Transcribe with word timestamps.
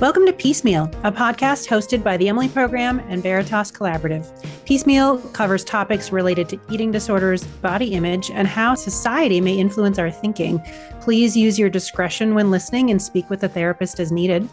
Welcome 0.00 0.24
to 0.24 0.32
Peace 0.32 0.64
Meal, 0.64 0.84
a 1.04 1.12
podcast 1.12 1.68
hosted 1.68 2.02
by 2.02 2.16
the 2.16 2.26
Emily 2.26 2.48
Program 2.48 3.00
and 3.10 3.22
Veritas 3.22 3.70
Collaborative. 3.70 4.26
Peace 4.64 4.86
Meal 4.86 5.18
covers 5.18 5.62
topics 5.62 6.10
related 6.10 6.48
to 6.48 6.60
eating 6.70 6.90
disorders, 6.90 7.44
body 7.44 7.92
image, 7.92 8.30
and 8.30 8.48
how 8.48 8.74
society 8.74 9.42
may 9.42 9.58
influence 9.58 9.98
our 9.98 10.10
thinking. 10.10 10.58
Please 11.02 11.36
use 11.36 11.58
your 11.58 11.68
discretion 11.68 12.34
when 12.34 12.50
listening 12.50 12.90
and 12.90 13.02
speak 13.02 13.28
with 13.28 13.44
a 13.44 13.48
therapist 13.50 14.00
as 14.00 14.10
needed. 14.10 14.48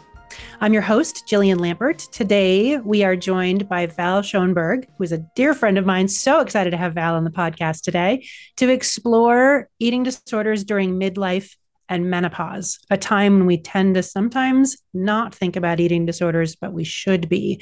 I'm 0.60 0.74
your 0.74 0.82
host, 0.82 1.24
Jillian 1.26 1.56
Lampert. 1.56 2.10
Today, 2.10 2.76
we 2.76 3.02
are 3.02 3.16
joined 3.16 3.70
by 3.70 3.86
Val 3.86 4.20
Schonberg, 4.20 4.84
who 4.98 5.04
is 5.04 5.12
a 5.12 5.24
dear 5.34 5.54
friend 5.54 5.78
of 5.78 5.86
mine. 5.86 6.08
So 6.08 6.40
excited 6.40 6.72
to 6.72 6.76
have 6.76 6.92
Val 6.92 7.14
on 7.14 7.24
the 7.24 7.30
podcast 7.30 7.84
today 7.84 8.26
to 8.58 8.68
explore 8.68 9.70
eating 9.78 10.02
disorders 10.02 10.62
during 10.62 11.00
midlife 11.00 11.54
and 11.88 12.10
menopause, 12.10 12.78
a 12.90 12.96
time 12.96 13.38
when 13.38 13.46
we 13.46 13.60
tend 13.60 13.94
to 13.94 14.02
sometimes 14.02 14.76
not 14.92 15.34
think 15.34 15.56
about 15.56 15.80
eating 15.80 16.06
disorders, 16.06 16.56
but 16.56 16.72
we 16.72 16.84
should 16.84 17.28
be. 17.28 17.60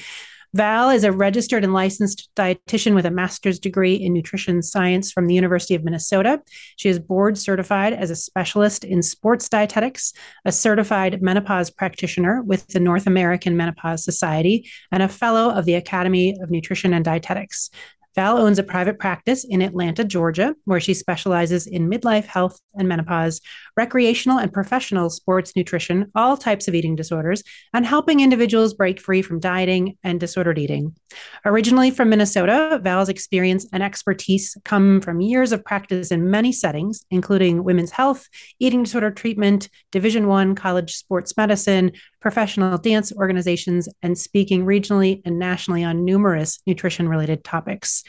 Val 0.55 0.89
is 0.89 1.05
a 1.05 1.13
registered 1.13 1.65
and 1.65 1.75
licensed 1.75 2.31
dietitian 2.35 2.95
with 2.95 3.05
a 3.05 3.11
master's 3.11 3.59
degree 3.59 3.95
in 3.95 4.15
nutrition 4.15 4.63
science 4.63 5.13
from 5.13 5.27
the 5.27 5.35
University 5.35 5.75
of 5.75 5.85
Minnesota. 5.85 6.41
She 6.77 6.89
is 6.89 6.99
board 6.99 7.37
certified 7.37 7.93
as 7.93 8.11
a 8.11 8.17
specialist 8.17 8.83
in 8.83 9.03
sports 9.03 9.51
dietetics, 9.51 10.15
a 10.47 10.53
certified 10.53 11.21
menopause 11.21 11.69
practitioner 11.69 12.43
with 12.43 12.69
the 12.69 12.81
North 12.81 13.07
American 13.07 13.57
Menopause 13.57 14.03
Society, 14.03 14.67
and 14.91 15.03
a 15.03 15.09
fellow 15.09 15.51
of 15.51 15.67
the 15.67 15.75
Academy 15.75 16.35
of 16.41 16.51
Nutrition 16.51 16.95
and 16.95 17.05
Dietetics. 17.05 17.69
Val 18.17 18.39
owns 18.39 18.59
a 18.59 18.63
private 18.63 18.99
practice 18.99 19.45
in 19.45 19.61
Atlanta, 19.61 20.03
Georgia, 20.03 20.55
where 20.65 20.81
she 20.81 20.95
specializes 20.95 21.67
in 21.67 21.91
midlife 21.91 22.25
health 22.25 22.59
and 22.75 22.89
menopause, 22.89 23.43
recreational 23.77 24.39
and 24.39 24.53
professional 24.53 25.11
sports 25.11 25.55
nutrition, 25.55 26.11
all 26.15 26.37
types 26.37 26.67
of 26.67 26.75
eating 26.75 26.97
disorders, 26.97 27.43
and 27.75 27.85
helping 27.85 28.21
individuals 28.21 28.73
break 28.73 28.99
free 28.99 29.21
from 29.21 29.39
dieting 29.39 29.99
and 30.03 30.19
disordered 30.19 30.59
eating. 30.59 30.97
Originally 31.45 31.91
from 31.91 32.09
Minnesota, 32.09 32.81
Val's 32.83 33.11
experience 33.11 33.67
and 33.73 33.83
expertise 33.83 34.57
come 34.65 35.03
from 35.03 35.21
years 35.21 35.53
of 35.53 35.63
practice 35.63 36.11
in 36.11 36.31
many 36.31 36.53
settings, 36.53 37.05
including 37.11 37.65
women's 37.65 37.91
health, 37.91 38.29
eating 38.59 38.83
disorder 38.85 39.11
treatment, 39.11 39.69
Division 39.93 40.27
One 40.27 40.55
college 40.55 40.95
sports 40.95 41.37
medicine, 41.37 41.93
professional 42.27 42.77
dance 42.77 43.13
organizations, 43.13 43.89
and 44.03 44.19
speaking 44.19 44.67
regionally 44.67 45.23
and 45.25 45.39
nationally 45.39 45.85
on 45.85 46.05
numerous 46.05 46.59
nutrition 46.67 47.09
related 47.09 47.45
topics. 47.45 48.03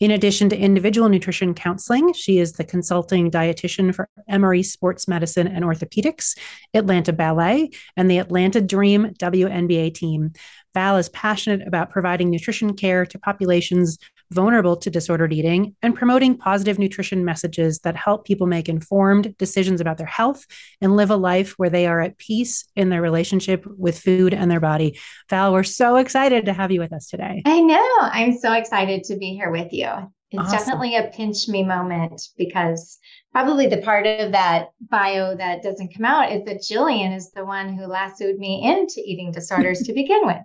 In 0.00 0.10
addition 0.10 0.48
to 0.48 0.58
individual 0.58 1.08
nutrition 1.08 1.54
counseling, 1.54 2.12
she 2.12 2.40
is 2.40 2.54
the 2.54 2.64
consulting 2.64 3.30
dietitian 3.30 3.94
for 3.94 4.08
Emory 4.28 4.64
Sports 4.64 5.06
Medicine 5.06 5.46
and 5.46 5.64
Orthopedics, 5.64 6.36
Atlanta 6.74 7.12
Ballet, 7.12 7.70
and 7.96 8.10
the 8.10 8.18
Atlanta 8.18 8.60
Dream 8.60 9.14
WNBA 9.20 9.94
team. 9.94 10.32
Val 10.74 10.96
is 10.96 11.08
passionate 11.10 11.64
about 11.64 11.90
providing 11.90 12.28
nutrition 12.28 12.74
care 12.74 13.06
to 13.06 13.20
populations 13.20 13.98
vulnerable 14.32 14.76
to 14.76 14.90
disordered 14.90 15.32
eating 15.32 15.74
and 15.82 15.94
promoting 15.94 16.36
positive 16.36 16.78
nutrition 16.78 17.24
messages 17.24 17.80
that 17.80 17.96
help 17.96 18.24
people 18.24 18.46
make 18.46 18.68
informed 18.68 19.36
decisions 19.38 19.80
about 19.80 19.98
their 19.98 20.06
health 20.06 20.46
and 20.80 20.96
live 20.96 21.10
a 21.10 21.16
life 21.16 21.54
where 21.56 21.70
they 21.70 21.86
are 21.86 22.00
at 22.00 22.18
peace 22.18 22.64
in 22.76 22.88
their 22.88 23.02
relationship 23.02 23.64
with 23.76 23.98
food 23.98 24.32
and 24.32 24.50
their 24.50 24.60
body. 24.60 24.98
Val, 25.28 25.52
we're 25.52 25.62
so 25.62 25.96
excited 25.96 26.46
to 26.46 26.52
have 26.52 26.70
you 26.70 26.80
with 26.80 26.92
us 26.92 27.08
today. 27.08 27.42
I 27.44 27.60
know. 27.60 27.96
I'm 28.00 28.38
so 28.38 28.52
excited 28.52 29.04
to 29.04 29.16
be 29.16 29.34
here 29.34 29.50
with 29.50 29.72
you. 29.72 29.88
It's 30.32 30.42
awesome. 30.42 30.58
definitely 30.58 30.96
a 30.96 31.08
pinch 31.08 31.48
me 31.48 31.64
moment 31.64 32.22
because 32.38 32.98
probably 33.32 33.66
the 33.66 33.78
part 33.78 34.06
of 34.06 34.32
that 34.32 34.68
bio 34.80 35.34
that 35.36 35.62
doesn't 35.62 35.94
come 35.94 36.04
out 36.04 36.30
is 36.30 36.44
that 36.44 36.58
Jillian 36.58 37.16
is 37.16 37.32
the 37.32 37.44
one 37.44 37.74
who 37.74 37.86
lassoed 37.86 38.38
me 38.38 38.62
into 38.64 39.02
eating 39.04 39.32
disorders 39.32 39.80
to 39.84 39.92
begin 39.92 40.20
with. 40.24 40.38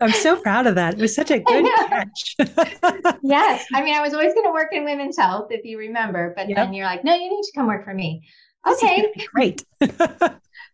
I'm 0.00 0.12
so 0.12 0.40
proud 0.40 0.66
of 0.66 0.74
that. 0.74 0.94
It 0.94 1.00
was 1.00 1.14
such 1.14 1.30
a 1.30 1.38
good 1.38 1.64
catch. 1.88 2.36
yes. 3.22 3.66
I 3.74 3.82
mean, 3.82 3.94
I 3.94 4.00
was 4.00 4.14
always 4.14 4.34
going 4.34 4.46
to 4.46 4.52
work 4.52 4.72
in 4.72 4.84
women's 4.84 5.16
health, 5.16 5.48
if 5.50 5.64
you 5.64 5.78
remember, 5.78 6.32
but 6.36 6.48
yep. 6.48 6.56
then 6.56 6.74
you're 6.74 6.86
like, 6.86 7.04
no, 7.04 7.14
you 7.14 7.30
need 7.30 7.42
to 7.42 7.52
come 7.54 7.66
work 7.66 7.84
for 7.84 7.94
me. 7.94 8.26
Okay. 8.66 9.12
Great. 9.32 9.64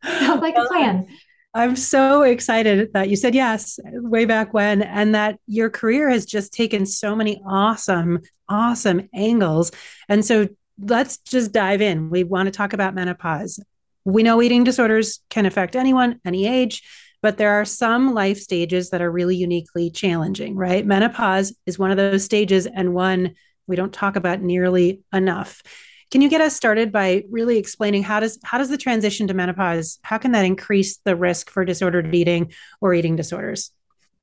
Sounds 0.05 0.43
like 0.43 0.57
a 0.57 0.67
plan. 0.67 1.07
I'm 1.55 1.77
so 1.77 2.23
excited 2.23 2.93
that 2.93 3.09
you 3.09 3.17
said 3.17 3.35
yes 3.35 3.81
way 3.85 4.27
back 4.27 4.53
when, 4.53 4.83
and 4.83 5.15
that 5.15 5.39
your 5.47 5.71
career 5.71 6.11
has 6.11 6.27
just 6.27 6.53
taken 6.53 6.85
so 6.85 7.17
many 7.17 7.41
awesome, 7.47 8.21
awesome 8.49 9.09
angles. 9.15 9.73
And 10.09 10.25
so 10.25 10.49
let's 10.81 11.19
just 11.19 11.53
dive 11.53 11.81
in. 11.81 12.11
We 12.11 12.23
want 12.23 12.47
to 12.47 12.51
talk 12.51 12.75
about 12.75 12.95
menopause. 12.95 13.61
We 14.05 14.23
know 14.23 14.43
eating 14.43 14.63
disorders 14.63 15.21
can 15.31 15.47
affect 15.47 15.75
anyone, 15.75 16.21
any 16.25 16.47
age 16.47 16.83
but 17.23 17.37
there 17.37 17.53
are 17.53 17.65
some 17.65 18.15
life 18.15 18.39
stages 18.39 18.91
that 18.91 19.03
are 19.03 19.11
really 19.11 19.37
uniquely 19.37 19.91
challenging, 19.91 20.55
right? 20.55 20.87
Menopause 20.87 21.55
is 21.67 21.79
one 21.79 21.91
of 21.91 21.97
those 21.97 22.25
stages 22.25 22.67
and 22.67 22.95
one 22.95 23.35
we 23.67 23.77
don't 23.77 23.93
talk 23.93 24.17
about 24.17 24.41
nearly 24.41 25.03
enough. 25.13 25.63
Can 26.11 26.23
you 26.23 26.31
get 26.31 26.41
us 26.41 26.57
started 26.57 26.91
by 26.91 27.25
really 27.29 27.59
explaining 27.59 28.03
how 28.03 28.21
does 28.21 28.39
how 28.43 28.57
does 28.57 28.71
the 28.71 28.79
transition 28.79 29.27
to 29.29 29.35
menopause 29.35 29.99
how 30.03 30.17
can 30.17 30.33
that 30.33 30.47
increase 30.47 30.97
the 31.05 31.15
risk 31.15 31.51
for 31.51 31.65
disordered 31.67 32.15
eating 32.15 32.53
or 32.81 32.95
eating 32.95 33.15
disorders? 33.15 33.73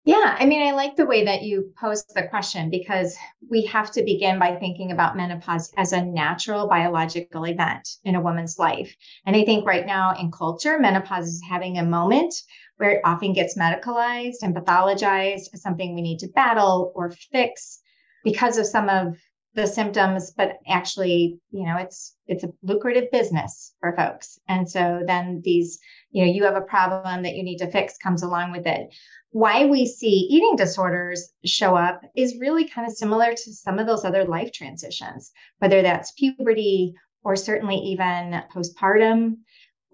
Yeah, 0.08 0.36
I 0.38 0.46
mean, 0.46 0.62
I 0.62 0.72
like 0.72 0.96
the 0.96 1.08
way 1.08 1.26
that 1.26 1.42
you 1.42 1.74
posed 1.80 2.14
the 2.14 2.28
question 2.28 2.70
because 2.70 3.18
we 3.50 3.66
have 3.66 3.90
to 3.94 4.04
begin 4.04 4.38
by 4.38 4.56
thinking 4.56 4.92
about 4.92 5.18
menopause 5.18 5.74
as 5.78 5.94
a 5.94 6.06
natural 6.06 6.68
biological 6.68 7.46
event 7.46 7.90
in 8.04 8.14
a 8.14 8.22
woman's 8.22 8.60
life. 8.60 8.96
And 9.26 9.36
I 9.36 9.44
think 9.46 9.66
right 9.66 9.86
now 9.86 10.16
in 10.20 10.32
culture, 10.32 10.78
menopause 10.78 11.28
is 11.28 11.44
having 11.50 11.80
a 11.80 11.84
moment 11.84 12.36
where 12.78 12.92
it 12.92 13.02
often 13.06 13.34
gets 13.34 13.58
medicalized 13.58 14.42
and 14.42 14.56
pathologized 14.56 15.54
as 15.54 15.62
something 15.62 15.96
we 15.96 16.02
need 16.02 16.20
to 16.20 16.28
battle 16.28 16.92
or 16.96 17.12
fix 17.32 17.80
because 18.24 18.58
of 18.58 18.66
some 18.66 18.90
of 18.90 19.16
the 19.56 19.66
symptoms 19.66 20.32
but 20.32 20.58
actually 20.68 21.40
you 21.52 21.66
know 21.66 21.78
it's 21.78 22.16
it's 22.28 22.44
a 22.44 22.52
lucrative 22.64 23.10
business 23.12 23.74
for 23.80 23.96
folks. 23.96 24.40
And 24.48 24.70
so 24.70 25.02
then 25.06 25.42
these 25.44 25.80
you 26.12 26.26
know 26.26 26.32
you 26.32 26.44
have 26.44 26.56
a 26.56 26.62
problem 26.62 27.24
that 27.24 27.36
you 27.36 27.44
need 27.44 27.58
to 27.58 27.72
fix 27.72 27.98
comes 27.98 28.24
along 28.24 28.52
with 28.52 28.68
it. 28.68 28.94
Why 29.32 29.66
we 29.66 29.86
see 29.86 30.28
eating 30.30 30.56
disorders 30.56 31.34
show 31.46 31.76
up 31.76 32.02
is 32.16 32.40
really 32.40 32.68
kind 32.68 32.88
of 32.88 32.94
similar 32.94 33.32
to 33.32 33.54
some 33.54 33.80
of 33.80 33.88
those 33.88 34.06
other 34.06 34.26
life 34.26 34.52
transitions 34.52 35.32
whether 35.60 35.82
that's 35.82 36.12
puberty 36.12 36.94
or 37.24 37.36
certainly 37.36 37.76
even 37.76 38.42
postpartum 38.54 39.38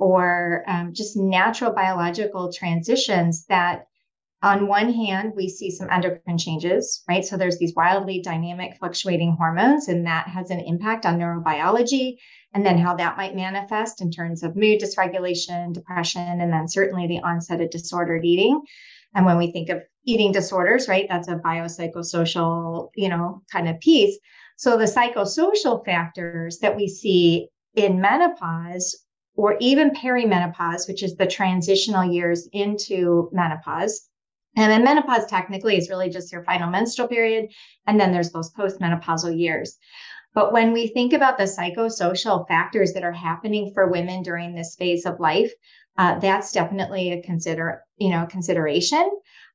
or 0.02 0.64
um, 0.66 0.92
just 0.94 1.16
natural 1.16 1.72
biological 1.72 2.52
transitions 2.52 3.46
that 3.46 3.86
on 4.42 4.68
one 4.68 4.92
hand 4.92 5.32
we 5.36 5.48
see 5.48 5.70
some 5.70 5.88
endocrine 5.92 6.40
changes 6.40 7.04
right? 7.08 7.24
So 7.24 7.38
there's 7.38 7.60
these 7.60 7.76
wildly 7.76 8.20
dynamic 8.20 8.78
fluctuating 8.80 9.36
hormones 9.38 9.88
and 9.90 10.08
that 10.08 10.28
has 10.28 10.50
an 10.50 10.60
impact 10.60 11.06
on 11.06 11.20
neurobiology 11.20 12.16
and 12.56 12.66
then 12.66 12.80
how 12.80 12.96
that 12.96 13.16
might 13.16 13.36
manifest 13.36 14.02
in 14.02 14.10
terms 14.10 14.42
of 14.42 14.56
mood 14.56 14.82
dysregulation 14.82 15.72
depression 15.72 16.42
and 16.42 16.52
then 16.52 16.68
certainly 16.68 17.06
the 17.06 17.22
onset 17.22 17.62
of 17.62 17.70
disordered 17.70 18.26
eating. 18.26 18.60
And 19.14 19.24
when 19.24 19.38
we 19.38 19.52
think 19.52 19.70
of 19.70 19.84
eating 20.04 20.32
disorders 20.32 20.88
right 20.88 21.06
that's 21.08 21.28
a 21.28 21.36
biopsychosocial 21.36 22.90
you 22.96 23.08
know 23.08 23.44
kind 23.52 23.70
of 23.70 23.80
piece. 23.80 24.18
So 24.58 24.78
the 24.78 24.86
psychosocial 24.86 25.86
factors 25.86 26.58
that 26.60 26.76
we 26.76 26.88
see 26.88 27.50
in 27.76 28.02
menopause 28.02 28.98
or 29.36 29.58
even 29.60 29.92
perimenopause, 29.92 30.88
which 30.88 31.04
is 31.04 31.16
the 31.16 31.26
transitional 31.26 32.04
years 32.04 32.48
into 32.54 33.30
menopause. 33.32 34.10
And 34.58 34.72
then 34.72 34.84
menopause 34.84 35.26
technically 35.28 35.78
is 35.78 35.90
really 35.90 36.10
just 36.10 36.32
your 36.32 36.44
final 36.44 36.70
menstrual 36.70 37.08
period. 37.08 37.50
And 37.88 38.00
then 38.00 38.12
there's 38.12 38.32
those 38.32 38.54
postmenopausal 38.54 39.38
years. 39.38 39.78
But 40.34 40.54
when 40.54 40.72
we 40.72 40.88
think 40.88 41.14
about 41.14 41.38
the 41.38 41.44
psychosocial 41.44 42.48
factors 42.48 42.94
that 42.94 43.04
are 43.04 43.12
happening 43.12 43.72
for 43.74 43.90
women 43.90 44.24
during 44.24 44.54
this 44.54 44.76
phase 44.76 45.06
of 45.06 45.20
life, 45.20 45.52
uh, 45.98 46.20
that's 46.20 46.52
definitely 46.52 47.12
a 47.12 47.22
consider, 47.22 47.84
you 47.98 48.10
know, 48.10 48.26
consideration. 48.30 49.10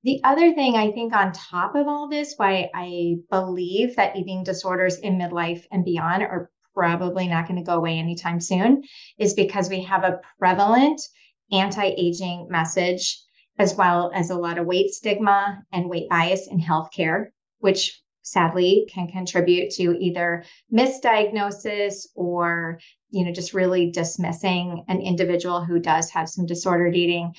The 0.04 0.20
other 0.22 0.52
thing 0.52 0.76
I 0.76 0.92
think 0.92 1.14
on 1.14 1.32
top 1.32 1.74
of 1.74 1.88
all 1.88 2.08
this, 2.08 2.34
why 2.36 2.70
I 2.74 3.16
believe 3.30 3.96
that 3.96 4.16
eating 4.16 4.44
disorders 4.44 4.98
in 4.98 5.18
midlife 5.18 5.64
and 5.72 5.84
beyond 5.84 6.22
are 6.22 6.50
probably 6.76 7.26
not 7.26 7.48
going 7.48 7.58
to 7.58 7.66
go 7.66 7.76
away 7.76 7.98
anytime 7.98 8.40
soon 8.40 8.82
is 9.18 9.34
because 9.34 9.70
we 9.70 9.82
have 9.82 10.04
a 10.04 10.20
prevalent 10.38 11.00
anti 11.50 11.94
aging 11.96 12.46
message, 12.50 13.18
as 13.58 13.74
well 13.74 14.10
as 14.14 14.30
a 14.30 14.36
lot 14.36 14.58
of 14.58 14.66
weight 14.66 14.90
stigma 14.90 15.62
and 15.72 15.88
weight 15.88 16.08
bias 16.10 16.48
in 16.48 16.60
healthcare, 16.60 17.26
which 17.60 18.00
sadly 18.22 18.88
can 18.92 19.06
contribute 19.06 19.70
to 19.70 19.96
either 20.00 20.44
misdiagnosis 20.72 22.08
or 22.16 22.78
you 23.10 23.24
know 23.24 23.32
just 23.32 23.54
really 23.54 23.90
dismissing 23.90 24.84
an 24.88 25.00
individual 25.00 25.64
who 25.64 25.78
does 25.78 26.10
have 26.10 26.28
some 26.28 26.44
disordered 26.44 26.94
eating. 26.94 27.32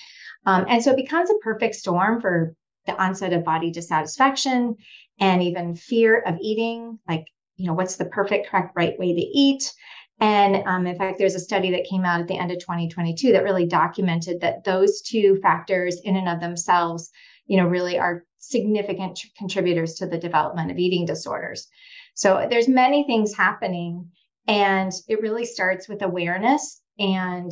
Um, 0.45 0.65
and 0.69 0.81
so 0.81 0.91
it 0.91 0.97
becomes 0.97 1.29
a 1.29 1.35
perfect 1.43 1.75
storm 1.75 2.21
for 2.21 2.55
the 2.85 2.95
onset 2.95 3.33
of 3.33 3.43
body 3.43 3.69
dissatisfaction 3.69 4.75
and 5.19 5.43
even 5.43 5.75
fear 5.75 6.21
of 6.21 6.37
eating 6.41 6.99
like 7.07 7.25
you 7.57 7.68
know, 7.68 7.74
what's 7.74 7.95
the 7.95 8.06
perfect, 8.06 8.50
correct, 8.50 8.74
right 8.75 8.98
way 8.98 9.13
to 9.13 9.21
eat? 9.21 9.74
And 10.19 10.63
um, 10.65 10.88
in 10.88 10.98
fact, 10.98 11.19
there's 11.19 11.36
a 11.36 11.39
study 11.39 11.71
that 11.71 11.88
came 11.89 12.04
out 12.04 12.21
at 12.21 12.27
the 12.27 12.38
end 12.38 12.51
of 12.51 12.59
2022 12.59 13.33
that 13.33 13.44
really 13.44 13.68
documented 13.68 14.42
that 14.42 14.63
those 14.63 15.01
two 15.01 15.39
factors, 15.42 16.00
in 16.04 16.15
and 16.15 16.27
of 16.27 16.39
themselves, 16.39 17.12
you 17.45 17.57
know, 17.57 17.68
really 17.68 18.00
are 18.00 18.25
significant 18.39 19.19
contributors 19.38 19.95
to 19.95 20.07
the 20.07 20.18
development 20.18 20.71
of 20.71 20.77
eating 20.77 21.06
disorders. 21.06 21.68
So 22.15 22.48
there's 22.50 22.68
many 22.68 23.04
things 23.04 23.36
happening, 23.36 24.09
and 24.48 24.92
it 25.07 25.21
really 25.21 25.45
starts 25.45 25.88
with 25.88 26.01
awareness 26.01 26.81
and 26.98 27.51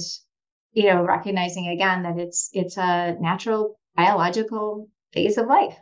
you 0.74 0.88
know 0.88 1.04
recognizing 1.04 1.68
again 1.68 2.02
that 2.04 2.18
it's 2.18 2.50
it's 2.52 2.78
a 2.78 3.16
natural 3.20 3.80
biological 3.96 4.90
phase 5.14 5.38
of 5.38 5.46
life. 5.46 5.76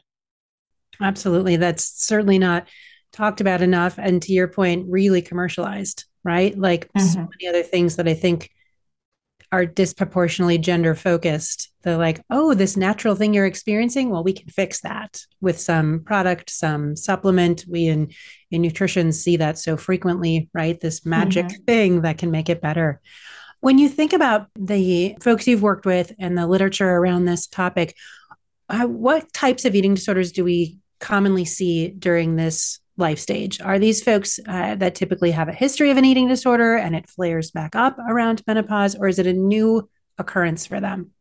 Absolutely, 1.01 1.55
that's 1.55 1.85
certainly 1.85 2.37
not 2.37 2.67
talked 3.13 3.39
about 3.39 3.61
enough, 3.61 3.97
and 3.97 4.21
to 4.23 4.33
your 4.33 4.47
point, 4.47 4.87
really 4.89 5.21
commercialized 5.21 6.05
right? 6.23 6.57
Like 6.57 6.87
mm-hmm. 6.93 7.05
so 7.05 7.19
many 7.19 7.47
other 7.47 7.63
things 7.63 7.97
that 7.97 8.07
I 8.07 8.13
think 8.13 8.49
are 9.51 9.65
disproportionately 9.65 10.57
gender 10.57 10.95
focused. 10.95 11.71
They're 11.83 11.97
like, 11.97 12.21
oh, 12.31 12.55
this 12.55 12.75
natural 12.75 13.15
thing 13.15 13.33
you're 13.33 13.45
experiencing, 13.45 14.09
well, 14.09 14.23
we 14.23 14.33
can 14.33 14.49
fix 14.49 14.81
that 14.81 15.21
with 15.41 15.59
some 15.59 15.99
product, 15.99 16.49
some 16.49 16.95
supplement. 16.95 17.65
We 17.69 17.87
in 17.87 18.11
in 18.49 18.61
nutrition 18.61 19.11
see 19.11 19.37
that 19.37 19.59
so 19.59 19.77
frequently, 19.77 20.49
right? 20.53 20.79
This 20.79 21.05
magic 21.05 21.47
mm-hmm. 21.47 21.63
thing 21.65 22.01
that 22.01 22.17
can 22.17 22.31
make 22.31 22.49
it 22.49 22.61
better. 22.61 22.99
When 23.59 23.77
you 23.77 23.89
think 23.89 24.11
about 24.11 24.47
the 24.55 25.15
folks 25.21 25.47
you've 25.47 25.61
worked 25.61 25.85
with 25.85 26.13
and 26.19 26.37
the 26.37 26.47
literature 26.47 26.89
around 26.89 27.25
this 27.25 27.47
topic, 27.47 27.95
uh, 28.69 28.87
what 28.87 29.31
types 29.33 29.65
of 29.65 29.75
eating 29.75 29.93
disorders 29.93 30.31
do 30.31 30.43
we 30.43 30.79
commonly 30.99 31.45
see 31.45 31.89
during 31.89 32.35
this 32.35 32.79
life 32.97 33.19
stage? 33.19 33.59
Are 33.61 33.79
these 33.79 34.03
folks 34.03 34.39
uh, 34.47 34.75
that 34.75 34.95
typically 34.95 35.31
have 35.31 35.49
a 35.49 35.53
history 35.53 35.89
of 35.89 35.97
an 35.97 36.05
eating 36.05 36.27
disorder 36.27 36.75
and 36.75 36.95
it 36.95 37.09
flares 37.09 37.51
back 37.51 37.75
up 37.75 37.97
around 38.09 38.43
menopause, 38.47 38.95
or 38.95 39.07
is 39.07 39.19
it 39.19 39.27
a 39.27 39.33
new 39.33 39.89
occurrence 40.17 40.65
for 40.65 40.79
them? 40.79 41.11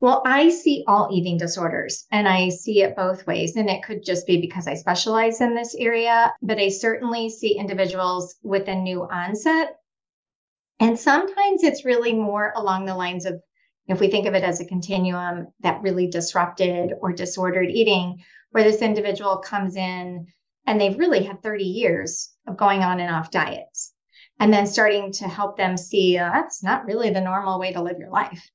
Well, 0.00 0.22
I 0.24 0.50
see 0.50 0.84
all 0.86 1.08
eating 1.12 1.38
disorders 1.38 2.06
and 2.12 2.28
I 2.28 2.50
see 2.50 2.82
it 2.82 2.94
both 2.94 3.26
ways. 3.26 3.56
And 3.56 3.68
it 3.68 3.82
could 3.82 4.04
just 4.04 4.28
be 4.28 4.40
because 4.40 4.68
I 4.68 4.74
specialize 4.74 5.40
in 5.40 5.56
this 5.56 5.74
area, 5.74 6.32
but 6.40 6.58
I 6.58 6.68
certainly 6.68 7.28
see 7.28 7.58
individuals 7.58 8.36
with 8.42 8.68
a 8.68 8.74
new 8.76 9.02
onset. 9.02 9.76
And 10.78 10.98
sometimes 10.98 11.64
it's 11.64 11.84
really 11.84 12.12
more 12.12 12.52
along 12.54 12.84
the 12.84 12.94
lines 12.94 13.26
of 13.26 13.42
if 13.88 13.98
we 13.98 14.08
think 14.08 14.26
of 14.26 14.34
it 14.34 14.44
as 14.44 14.60
a 14.60 14.66
continuum 14.66 15.48
that 15.60 15.82
really 15.82 16.06
disrupted 16.06 16.92
or 17.00 17.12
disordered 17.12 17.70
eating, 17.70 18.22
where 18.52 18.62
this 18.62 18.82
individual 18.82 19.38
comes 19.38 19.74
in 19.74 20.26
and 20.66 20.80
they've 20.80 20.98
really 20.98 21.22
had 21.24 21.42
30 21.42 21.64
years 21.64 22.30
of 22.46 22.56
going 22.56 22.82
on 22.82 23.00
and 23.00 23.14
off 23.14 23.30
diets. 23.30 23.92
And 24.40 24.52
then 24.52 24.66
starting 24.66 25.12
to 25.12 25.28
help 25.28 25.56
them 25.56 25.76
see 25.76 26.16
uh, 26.16 26.30
that's 26.30 26.62
not 26.62 26.84
really 26.84 27.10
the 27.10 27.20
normal 27.20 27.58
way 27.58 27.72
to 27.72 27.82
live 27.82 27.98
your 27.98 28.10
life 28.10 28.48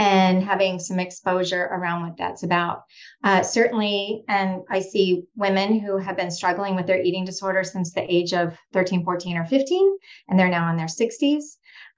and 0.00 0.42
having 0.42 0.78
some 0.78 0.98
exposure 0.98 1.64
around 1.64 2.02
what 2.02 2.16
that's 2.16 2.42
about. 2.42 2.84
Uh, 3.22 3.42
certainly, 3.42 4.24
and 4.28 4.62
I 4.70 4.80
see 4.80 5.24
women 5.36 5.78
who 5.78 5.98
have 5.98 6.16
been 6.16 6.30
struggling 6.30 6.74
with 6.74 6.86
their 6.86 7.00
eating 7.00 7.24
disorder 7.24 7.64
since 7.64 7.92
the 7.92 8.10
age 8.10 8.32
of 8.32 8.56
13, 8.72 9.04
14, 9.04 9.36
or 9.36 9.44
15, 9.44 9.98
and 10.28 10.38
they're 10.38 10.48
now 10.48 10.70
in 10.70 10.76
their 10.76 10.86
60s. 10.86 11.42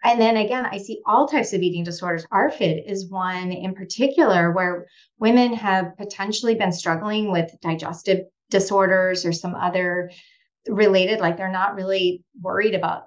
And 0.04 0.20
then 0.20 0.36
again, 0.36 0.66
I 0.66 0.78
see 0.78 1.00
all 1.06 1.28
types 1.28 1.52
of 1.52 1.62
eating 1.62 1.84
disorders. 1.84 2.26
ARFID 2.32 2.82
is 2.90 3.08
one 3.08 3.52
in 3.52 3.72
particular 3.72 4.50
where 4.50 4.86
women 5.20 5.52
have 5.54 5.96
potentially 5.96 6.56
been 6.56 6.72
struggling 6.72 7.30
with 7.30 7.54
digestive 7.60 8.24
disorders 8.52 9.26
or 9.26 9.32
some 9.32 9.56
other 9.56 10.12
related, 10.68 11.18
like 11.18 11.36
they're 11.36 11.50
not 11.50 11.74
really 11.74 12.22
worried 12.40 12.74
about, 12.76 13.06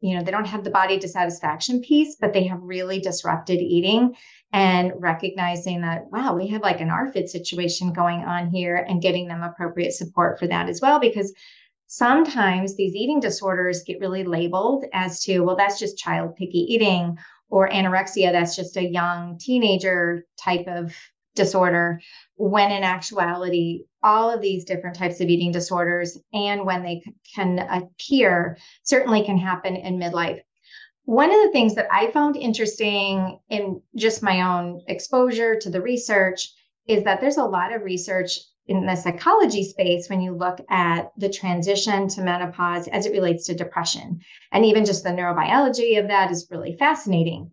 you 0.00 0.16
know, 0.16 0.24
they 0.24 0.32
don't 0.32 0.46
have 0.46 0.64
the 0.64 0.70
body 0.70 0.98
dissatisfaction 0.98 1.80
piece, 1.80 2.16
but 2.20 2.32
they 2.32 2.44
have 2.44 2.58
really 2.60 2.98
disrupted 2.98 3.60
eating 3.60 4.14
and 4.52 4.92
recognizing 4.96 5.82
that, 5.82 6.10
wow, 6.10 6.34
we 6.34 6.48
have 6.48 6.62
like 6.62 6.80
an 6.80 6.88
ARFID 6.88 7.28
situation 7.28 7.92
going 7.92 8.22
on 8.22 8.48
here 8.48 8.84
and 8.88 9.02
getting 9.02 9.28
them 9.28 9.42
appropriate 9.42 9.92
support 9.92 10.38
for 10.38 10.48
that 10.48 10.68
as 10.68 10.80
well. 10.80 10.98
Because 10.98 11.32
sometimes 11.86 12.74
these 12.74 12.96
eating 12.96 13.20
disorders 13.20 13.84
get 13.84 14.00
really 14.00 14.24
labeled 14.24 14.84
as 14.92 15.22
to, 15.22 15.40
well, 15.40 15.56
that's 15.56 15.78
just 15.78 15.98
child 15.98 16.34
picky 16.34 16.58
eating 16.58 17.16
or 17.48 17.68
anorexia, 17.68 18.32
that's 18.32 18.56
just 18.56 18.76
a 18.76 18.88
young 18.88 19.38
teenager 19.38 20.24
type 20.42 20.66
of 20.66 20.92
disorder, 21.36 22.00
when 22.36 22.72
in 22.72 22.82
actuality, 22.82 23.84
all 24.06 24.30
of 24.30 24.40
these 24.40 24.64
different 24.64 24.96
types 24.96 25.20
of 25.20 25.28
eating 25.28 25.50
disorders 25.50 26.16
and 26.32 26.64
when 26.64 26.84
they 26.84 27.02
can 27.34 27.58
appear 27.58 28.56
certainly 28.84 29.24
can 29.24 29.36
happen 29.36 29.74
in 29.74 29.98
midlife. 29.98 30.40
One 31.04 31.30
of 31.30 31.42
the 31.42 31.50
things 31.50 31.74
that 31.74 31.88
I 31.90 32.10
found 32.12 32.36
interesting 32.36 33.38
in 33.50 33.82
just 33.96 34.22
my 34.22 34.42
own 34.42 34.80
exposure 34.86 35.58
to 35.58 35.70
the 35.70 35.82
research 35.82 36.48
is 36.86 37.02
that 37.02 37.20
there's 37.20 37.36
a 37.36 37.44
lot 37.44 37.74
of 37.74 37.82
research 37.82 38.38
in 38.68 38.86
the 38.86 38.96
psychology 38.96 39.64
space 39.64 40.08
when 40.08 40.20
you 40.20 40.32
look 40.32 40.60
at 40.70 41.10
the 41.16 41.28
transition 41.28 42.08
to 42.08 42.22
menopause 42.22 42.88
as 42.88 43.06
it 43.06 43.12
relates 43.12 43.46
to 43.46 43.54
depression. 43.54 44.20
And 44.52 44.64
even 44.64 44.84
just 44.84 45.04
the 45.04 45.10
neurobiology 45.10 45.98
of 45.98 46.08
that 46.08 46.30
is 46.30 46.48
really 46.50 46.76
fascinating. 46.76 47.50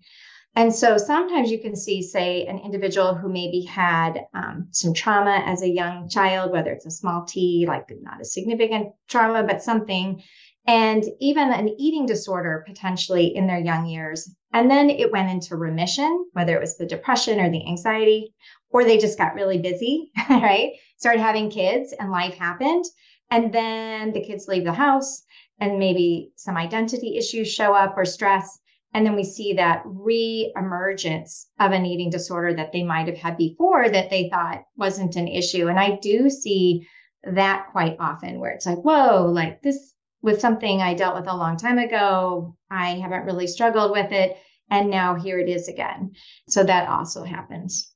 And 0.55 0.73
so 0.73 0.97
sometimes 0.97 1.49
you 1.49 1.59
can 1.59 1.75
see, 1.75 2.03
say, 2.03 2.45
an 2.45 2.59
individual 2.59 3.15
who 3.15 3.27
maybe 3.27 3.61
had 3.61 4.27
um, 4.35 4.67
some 4.71 4.93
trauma 4.93 5.41
as 5.45 5.63
a 5.63 5.69
young 5.69 6.07
child, 6.07 6.51
whether 6.51 6.71
it's 6.71 6.85
a 6.85 6.91
small 6.91 7.25
t, 7.25 7.65
like 7.67 7.91
not 8.01 8.21
a 8.21 8.25
significant 8.25 8.93
trauma, 9.07 9.43
but 9.43 9.63
something, 9.63 10.21
and 10.67 11.03
even 11.19 11.51
an 11.51 11.69
eating 11.79 12.05
disorder 12.05 12.63
potentially 12.67 13.35
in 13.35 13.47
their 13.47 13.59
young 13.59 13.87
years. 13.87 14.33
And 14.53 14.69
then 14.69 14.91
it 14.91 15.11
went 15.11 15.31
into 15.31 15.57
remission, 15.57 16.25
whether 16.33 16.55
it 16.55 16.61
was 16.61 16.77
the 16.77 16.85
depression 16.85 17.39
or 17.39 17.49
the 17.49 17.67
anxiety, 17.67 18.33
or 18.69 18.83
they 18.83 18.99
just 18.99 19.17
got 19.17 19.33
really 19.33 19.57
busy, 19.57 20.11
right? 20.29 20.73
Started 20.97 21.21
having 21.21 21.49
kids 21.49 21.93
and 21.99 22.11
life 22.11 22.35
happened. 22.35 22.85
And 23.31 23.51
then 23.51 24.13
the 24.13 24.23
kids 24.23 24.47
leave 24.47 24.63
the 24.65 24.73
house 24.73 25.23
and 25.59 25.79
maybe 25.79 26.31
some 26.35 26.57
identity 26.57 27.17
issues 27.17 27.51
show 27.51 27.73
up 27.73 27.95
or 27.97 28.05
stress 28.05 28.59
and 28.93 29.05
then 29.05 29.15
we 29.15 29.23
see 29.23 29.53
that 29.53 29.81
re-emergence 29.85 31.47
of 31.59 31.71
an 31.71 31.85
eating 31.85 32.09
disorder 32.09 32.53
that 32.53 32.71
they 32.71 32.83
might 32.83 33.07
have 33.07 33.17
had 33.17 33.37
before 33.37 33.89
that 33.89 34.09
they 34.09 34.29
thought 34.29 34.63
wasn't 34.77 35.15
an 35.15 35.27
issue. 35.27 35.67
And 35.67 35.79
I 35.79 35.97
do 36.01 36.29
see 36.29 36.87
that 37.23 37.67
quite 37.71 37.97
often 37.99 38.39
where 38.39 38.51
it's 38.51 38.65
like, 38.65 38.79
whoa, 38.79 39.25
like 39.25 39.61
this 39.61 39.93
was 40.21 40.39
something 40.39 40.81
I 40.81 40.93
dealt 40.93 41.15
with 41.15 41.27
a 41.27 41.35
long 41.35 41.57
time 41.57 41.79
ago. 41.79 42.55
I 42.69 42.91
haven't 42.95 43.25
really 43.25 43.47
struggled 43.47 43.91
with 43.91 44.11
it. 44.11 44.37
And 44.69 44.89
now 44.89 45.15
here 45.15 45.39
it 45.39 45.49
is 45.49 45.67
again. 45.67 46.13
So 46.49 46.63
that 46.63 46.87
also 46.87 47.23
happens. 47.23 47.91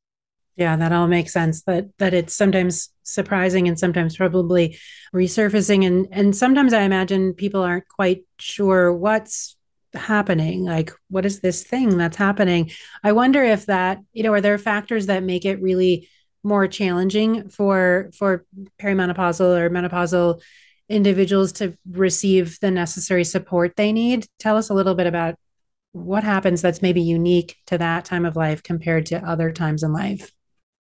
Yeah, 0.56 0.76
that 0.76 0.92
all 0.92 1.08
makes 1.08 1.34
sense. 1.34 1.62
That 1.64 1.90
that 2.00 2.16
it's 2.16 2.36
sometimes 2.36 2.90
surprising 3.04 3.68
and 3.68 3.78
sometimes 3.78 4.18
probably 4.18 4.78
resurfacing. 5.14 5.86
And 5.86 6.08
and 6.12 6.36
sometimes 6.36 6.74
I 6.74 6.82
imagine 6.82 7.34
people 7.34 7.62
aren't 7.62 7.88
quite 7.88 8.24
sure 8.40 8.92
what's 8.92 9.56
happening? 9.94 10.64
Like 10.64 10.92
what 11.10 11.26
is 11.26 11.40
this 11.40 11.64
thing 11.64 11.98
that's 11.98 12.18
happening? 12.18 12.72
I 13.04 13.12
wonder 13.12 13.44
if 13.44 13.66
that 13.68 14.00
you 14.14 14.24
know 14.24 14.34
are 14.34 14.42
there 14.42 14.58
factors 14.58 15.08
that 15.08 15.24
make 15.24 15.46
it 15.46 15.62
really 15.62 16.10
more 16.44 16.68
challenging 16.68 17.50
for 17.50 18.10
for 18.18 18.46
perimenopausal 18.80 19.58
or 19.58 19.70
menopausal 19.70 20.42
individuals 20.90 21.52
to 21.52 21.78
receive 21.92 22.60
the 22.62 22.72
necessary 22.72 23.24
support 23.24 23.76
they 23.76 23.92
need? 23.92 24.28
Tell 24.40 24.58
us 24.58 24.70
a 24.70 24.74
little 24.74 24.96
bit 24.96 25.08
about 25.08 25.36
what 25.92 26.24
happens 26.24 26.62
that's 26.62 26.82
maybe 26.82 27.02
unique 27.02 27.58
to 27.68 27.78
that 27.78 28.06
time 28.06 28.26
of 28.26 28.36
life 28.36 28.64
compared 28.64 29.06
to 29.08 29.28
other 29.28 29.52
times 29.52 29.84
in 29.84 29.94
life. 29.94 30.32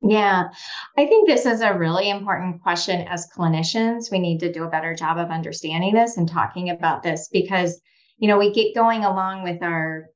Yeah, 0.01 0.49
I 0.95 1.07
think 1.07 1.27
this 1.27 1.45
is 1.45 1.61
a 1.61 1.73
really 1.73 2.09
important 2.09 2.61
question 2.61 3.01
as 3.07 3.27
clinicians. 3.35 4.11
We 4.11 4.19
need 4.19 4.39
to 4.41 4.51
do 4.51 4.63
a 4.63 4.69
better 4.69 4.93
job 4.93 5.17
of 5.17 5.31
understanding 5.31 5.93
this 5.93 6.17
and 6.17 6.29
talking 6.29 6.69
about 6.69 7.01
this 7.01 7.29
because 7.31 7.81
you 8.17 8.27
know, 8.27 8.37
we 8.37 8.53
get 8.53 8.75
going 8.75 9.03
along 9.03 9.43
with 9.43 9.61
our 9.61 10.07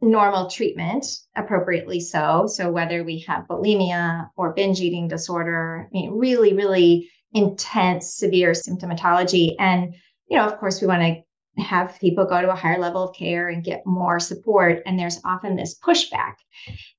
normal 0.00 0.48
treatment 0.48 1.06
appropriately 1.36 2.00
so. 2.00 2.46
So 2.46 2.70
whether 2.70 3.04
we 3.04 3.20
have 3.28 3.46
bulimia 3.48 4.30
or 4.36 4.54
binge 4.54 4.80
eating 4.80 5.08
disorder, 5.08 5.86
I 5.86 5.92
mean, 5.92 6.12
really, 6.12 6.54
really 6.54 7.10
intense, 7.32 8.14
severe 8.14 8.52
symptomatology. 8.52 9.54
And, 9.58 9.94
you 10.28 10.36
know, 10.36 10.46
of 10.46 10.58
course, 10.58 10.80
we 10.80 10.86
want 10.86 11.02
to 11.02 11.62
have 11.62 11.98
people 12.00 12.24
go 12.24 12.40
to 12.40 12.50
a 12.50 12.56
higher 12.56 12.78
level 12.78 13.02
of 13.02 13.14
care 13.14 13.48
and 13.48 13.64
get 13.64 13.82
more 13.84 14.18
support. 14.20 14.82
And 14.86 14.98
there's 14.98 15.20
often 15.24 15.56
this 15.56 15.78
pushback. 15.78 16.34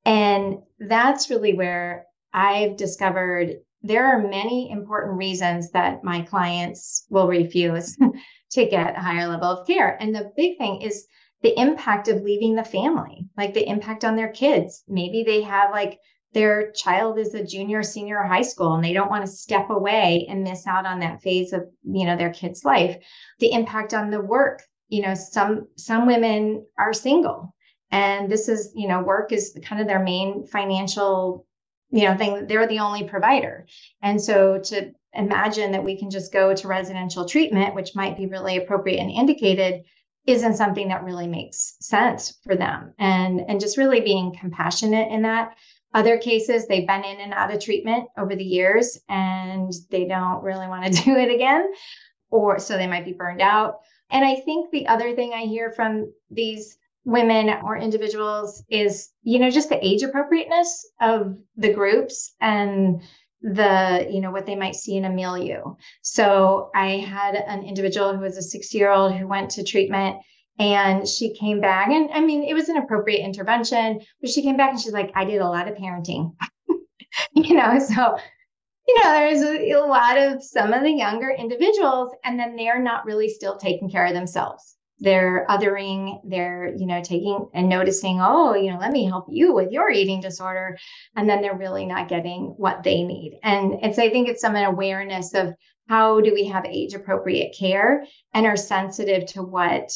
And 0.05 0.57
that's 0.79 1.29
really 1.29 1.53
where 1.53 2.05
I've 2.33 2.77
discovered 2.77 3.55
there 3.83 4.05
are 4.05 4.21
many 4.21 4.69
important 4.69 5.17
reasons 5.17 5.71
that 5.71 6.03
my 6.03 6.21
clients 6.21 7.05
will 7.09 7.27
refuse 7.27 7.97
to 8.51 8.65
get 8.65 8.97
a 8.97 9.01
higher 9.01 9.27
level 9.27 9.49
of 9.49 9.67
care. 9.67 9.97
And 9.99 10.13
the 10.13 10.31
big 10.35 10.57
thing 10.57 10.81
is 10.81 11.07
the 11.41 11.59
impact 11.59 12.07
of 12.07 12.21
leaving 12.21 12.55
the 12.55 12.63
family, 12.63 13.27
like 13.37 13.53
the 13.53 13.67
impact 13.67 14.05
on 14.05 14.15
their 14.15 14.31
kids. 14.31 14.83
Maybe 14.87 15.23
they 15.23 15.41
have 15.41 15.71
like 15.71 15.99
their 16.33 16.71
child 16.71 17.19
is 17.19 17.33
a 17.33 17.45
junior, 17.45 17.83
senior 17.83 18.23
high 18.23 18.41
school, 18.41 18.73
and 18.73 18.83
they 18.83 18.93
don't 18.93 19.09
want 19.09 19.25
to 19.25 19.31
step 19.31 19.69
away 19.69 20.25
and 20.29 20.43
miss 20.43 20.65
out 20.65 20.85
on 20.85 20.99
that 20.99 21.21
phase 21.21 21.51
of 21.51 21.63
you 21.83 22.05
know 22.05 22.15
their 22.15 22.31
kid's 22.31 22.63
life. 22.63 22.97
The 23.39 23.51
impact 23.51 23.93
on 23.93 24.11
the 24.11 24.21
work 24.21 24.61
you 24.91 25.01
know, 25.01 25.15
some 25.15 25.67
some 25.77 26.05
women 26.05 26.65
are 26.77 26.93
single 26.93 27.55
and 27.91 28.29
this 28.29 28.47
is, 28.47 28.71
you 28.75 28.87
know, 28.87 29.01
work 29.01 29.31
is 29.31 29.57
kind 29.63 29.81
of 29.81 29.87
their 29.87 30.03
main 30.03 30.45
financial, 30.47 31.45
you 31.91 32.05
know, 32.05 32.17
thing. 32.17 32.47
They're 32.47 32.67
the 32.67 32.79
only 32.79 33.03
provider. 33.03 33.67
And 34.01 34.21
so 34.21 34.59
to 34.59 34.91
imagine 35.13 35.71
that 35.73 35.83
we 35.83 35.97
can 35.97 36.09
just 36.09 36.31
go 36.31 36.55
to 36.55 36.67
residential 36.67 37.25
treatment, 37.25 37.75
which 37.75 37.95
might 37.95 38.17
be 38.17 38.27
really 38.27 38.57
appropriate 38.57 38.99
and 38.99 39.11
indicated, 39.11 39.83
isn't 40.25 40.55
something 40.55 40.87
that 40.87 41.03
really 41.03 41.27
makes 41.27 41.75
sense 41.81 42.37
for 42.43 42.55
them. 42.55 42.93
And 42.99 43.41
and 43.47 43.59
just 43.59 43.77
really 43.77 44.01
being 44.01 44.35
compassionate 44.39 45.11
in 45.11 45.23
that. 45.23 45.55
Other 45.93 46.17
cases, 46.17 46.67
they've 46.67 46.87
been 46.87 47.03
in 47.03 47.19
and 47.19 47.33
out 47.33 47.53
of 47.53 47.59
treatment 47.59 48.07
over 48.17 48.33
the 48.33 48.45
years 48.45 48.97
and 49.09 49.73
they 49.89 50.05
don't 50.05 50.41
really 50.41 50.67
want 50.67 50.85
to 50.85 51.03
do 51.03 51.17
it 51.17 51.33
again, 51.33 51.69
or 52.29 52.59
so 52.59 52.77
they 52.77 52.87
might 52.87 53.05
be 53.05 53.13
burned 53.13 53.41
out. 53.41 53.79
And 54.09 54.23
I 54.23 54.35
think 54.35 54.71
the 54.71 54.87
other 54.87 55.15
thing 55.15 55.33
I 55.33 55.41
hear 55.41 55.71
from 55.71 56.13
these 56.29 56.77
women 57.05 57.49
or 57.63 57.77
individuals 57.77 58.63
is, 58.69 59.09
you 59.23 59.39
know, 59.39 59.49
just 59.49 59.69
the 59.69 59.85
age 59.85 60.03
appropriateness 60.03 60.87
of 61.01 61.37
the 61.57 61.73
groups 61.73 62.33
and 62.39 63.01
the 63.41 64.07
you 64.11 64.21
know 64.21 64.31
what 64.31 64.45
they 64.45 64.55
might 64.55 64.75
see 64.75 64.95
in 64.95 65.05
a 65.05 65.09
milieu. 65.09 65.63
So 66.01 66.69
i 66.75 66.97
had 66.97 67.35
an 67.35 67.63
individual 67.63 68.15
who 68.15 68.21
was 68.21 68.37
a 68.37 68.41
60 68.41 68.77
year 68.77 68.91
old 68.91 69.13
who 69.13 69.27
went 69.27 69.49
to 69.51 69.63
treatment 69.63 70.17
and 70.59 71.07
she 71.07 71.33
came 71.33 71.59
back 71.59 71.89
and 71.89 72.11
i 72.13 72.21
mean 72.21 72.43
it 72.43 72.53
was 72.53 72.69
an 72.69 72.77
appropriate 72.77 73.23
intervention 73.23 73.99
but 74.19 74.29
she 74.29 74.43
came 74.43 74.57
back 74.57 74.71
and 74.71 74.79
she's 74.79 74.93
like 74.93 75.11
i 75.15 75.25
did 75.25 75.41
a 75.41 75.47
lot 75.47 75.67
of 75.67 75.75
parenting. 75.75 76.33
You 77.33 77.55
know 77.55 77.77
so 77.77 78.17
you 78.87 79.03
know 79.03 79.11
there's 79.11 79.41
a, 79.41 79.71
a 79.71 79.85
lot 79.85 80.17
of 80.17 80.41
some 80.41 80.71
of 80.71 80.81
the 80.81 80.91
younger 80.91 81.29
individuals 81.29 82.13
and 82.23 82.39
then 82.39 82.55
they're 82.55 82.81
not 82.81 83.05
really 83.05 83.27
still 83.27 83.57
taking 83.57 83.89
care 83.89 84.05
of 84.05 84.13
themselves 84.13 84.77
they're 85.01 85.45
othering 85.49 86.21
they're 86.23 86.73
you 86.77 86.85
know 86.85 87.01
taking 87.01 87.49
and 87.53 87.67
noticing 87.67 88.19
oh 88.21 88.53
you 88.53 88.71
know 88.71 88.77
let 88.77 88.91
me 88.91 89.03
help 89.03 89.25
you 89.29 89.53
with 89.53 89.71
your 89.71 89.89
eating 89.89 90.21
disorder 90.21 90.77
and 91.15 91.27
then 91.27 91.41
they're 91.41 91.57
really 91.57 91.85
not 91.85 92.07
getting 92.07 92.53
what 92.57 92.83
they 92.83 93.03
need. 93.03 93.37
And 93.43 93.79
it's 93.81 93.99
i 93.99 94.09
think 94.09 94.29
it's 94.29 94.41
some 94.41 94.55
awareness 94.55 95.33
of 95.33 95.53
how 95.89 96.21
do 96.21 96.33
we 96.33 96.45
have 96.45 96.65
age 96.65 96.93
appropriate 96.93 97.55
care 97.57 98.05
and 98.33 98.45
are 98.45 98.55
sensitive 98.55 99.25
to 99.25 99.41
what 99.41 99.91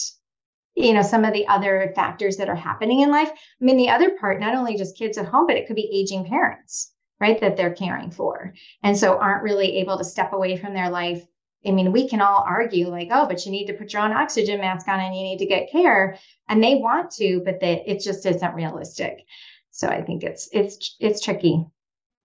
you 0.76 0.94
know 0.94 1.04
some 1.04 1.24
of 1.24 1.34
the 1.34 1.48
other 1.48 1.94
factors 1.96 2.36
that 2.38 2.50
are 2.50 2.56
happening 2.56 3.02
in 3.02 3.12
life. 3.12 3.30
I 3.30 3.64
mean 3.64 3.78
the 3.78 3.90
other 3.90 4.18
part 4.20 4.42
not 4.42 4.56
only 4.56 4.76
just 4.76 4.98
kids 4.98 5.18
at 5.18 5.28
home 5.28 5.46
but 5.48 5.56
it 5.56 5.68
could 5.68 5.76
be 5.76 5.90
aging 5.94 6.26
parents 6.26 6.92
right 7.22 7.40
that 7.40 7.56
they're 7.56 7.74
caring 7.74 8.12
for. 8.12 8.54
And 8.84 8.98
so 8.98 9.18
aren't 9.18 9.44
really 9.44 9.78
able 9.78 9.98
to 10.00 10.04
step 10.04 10.34
away 10.34 10.58
from 10.58 10.74
their 10.74 10.90
life 10.90 11.26
I 11.68 11.72
mean, 11.72 11.92
we 11.92 12.08
can 12.08 12.22
all 12.22 12.44
argue 12.46 12.90
like, 12.90 13.10
oh, 13.12 13.28
but 13.28 13.46
you 13.46 13.52
need 13.52 13.68
to 13.68 13.74
put 13.74 13.94
your 13.94 14.02
own 14.02 14.12
oxygen 14.12 14.60
mask 14.60 14.88
on 14.88 15.00
and 15.00 15.16
you 15.16 15.24
need 15.24 15.40
to 15.40 15.46
get 15.46 15.72
care. 15.72 16.18
And 16.48 16.64
they 16.64 16.76
want 16.76 17.12
to, 17.12 17.42
but 17.44 17.60
they, 17.60 17.84
it 17.86 18.02
just 18.02 18.26
isn't 18.26 18.56
realistic. 18.56 19.20
So 19.72 19.88
I 19.90 20.02
think 20.02 20.24
it's 20.24 20.48
it's 20.54 20.96
it's 21.00 21.22
tricky. 21.22 21.66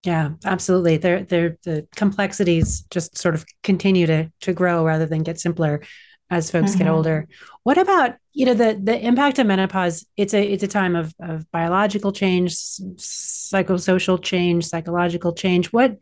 Yeah, 0.05 0.31
absolutely. 0.45 0.97
They're, 0.97 1.25
they're, 1.25 1.59
the 1.63 1.87
complexities 1.95 2.83
just 2.91 3.19
sort 3.19 3.35
of 3.35 3.45
continue 3.63 4.07
to 4.07 4.31
to 4.43 4.53
grow 4.53 4.85
rather 4.85 5.05
than 5.05 5.23
get 5.23 5.41
simpler 5.41 5.83
as 6.31 6.51
folks 6.51 6.71
mm-hmm. 6.71 6.79
get 6.79 6.89
older. 6.89 7.29
What 7.65 7.77
about 7.77 8.15
you 8.33 8.47
know 8.47 8.55
the 8.55 8.81
the 8.83 8.99
impact 9.05 9.39
of 9.39 9.47
menopause? 9.47 10.07
It's 10.17 10.33
a 10.33 10.43
it's 10.43 10.63
a 10.63 10.69
time 10.69 10.97
of 10.97 11.13
of 11.21 11.51
biological 11.51 12.13
change, 12.13 12.55
psychosocial 12.55 14.23
change, 14.23 14.65
psychological 14.65 15.33
change. 15.35 15.73
What 15.73 15.99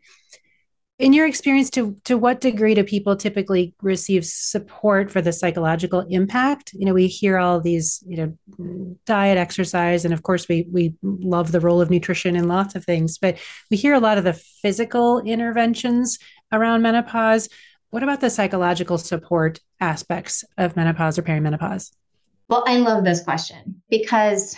in 0.99 1.13
your 1.13 1.25
experience 1.25 1.69
to 1.71 1.95
to 2.03 2.17
what 2.17 2.41
degree 2.41 2.75
do 2.75 2.83
people 2.83 3.15
typically 3.15 3.73
receive 3.81 4.25
support 4.25 5.09
for 5.09 5.21
the 5.21 5.31
psychological 5.31 6.01
impact? 6.09 6.73
You 6.73 6.85
know 6.85 6.93
we 6.93 7.07
hear 7.07 7.37
all 7.37 7.61
these 7.61 8.03
you 8.05 8.17
know 8.17 8.97
diet 9.05 9.37
exercise 9.37 10.03
and 10.03 10.13
of 10.13 10.23
course 10.23 10.47
we 10.47 10.67
we 10.71 10.93
love 11.01 11.51
the 11.51 11.61
role 11.61 11.81
of 11.81 11.89
nutrition 11.89 12.35
in 12.35 12.49
lots 12.49 12.75
of 12.75 12.83
things 12.83 13.17
but 13.17 13.37
we 13.71 13.77
hear 13.77 13.93
a 13.93 13.99
lot 13.99 14.17
of 14.17 14.25
the 14.25 14.33
physical 14.33 15.21
interventions 15.21 16.19
around 16.51 16.81
menopause. 16.81 17.47
What 17.91 18.03
about 18.03 18.21
the 18.21 18.29
psychological 18.29 18.99
support 18.99 19.59
aspects 19.79 20.43
of 20.57 20.75
menopause 20.75 21.17
or 21.17 21.23
perimenopause? 21.23 21.91
Well 22.49 22.65
i 22.67 22.75
love 22.75 23.05
this 23.05 23.23
question 23.23 23.81
because 23.89 24.57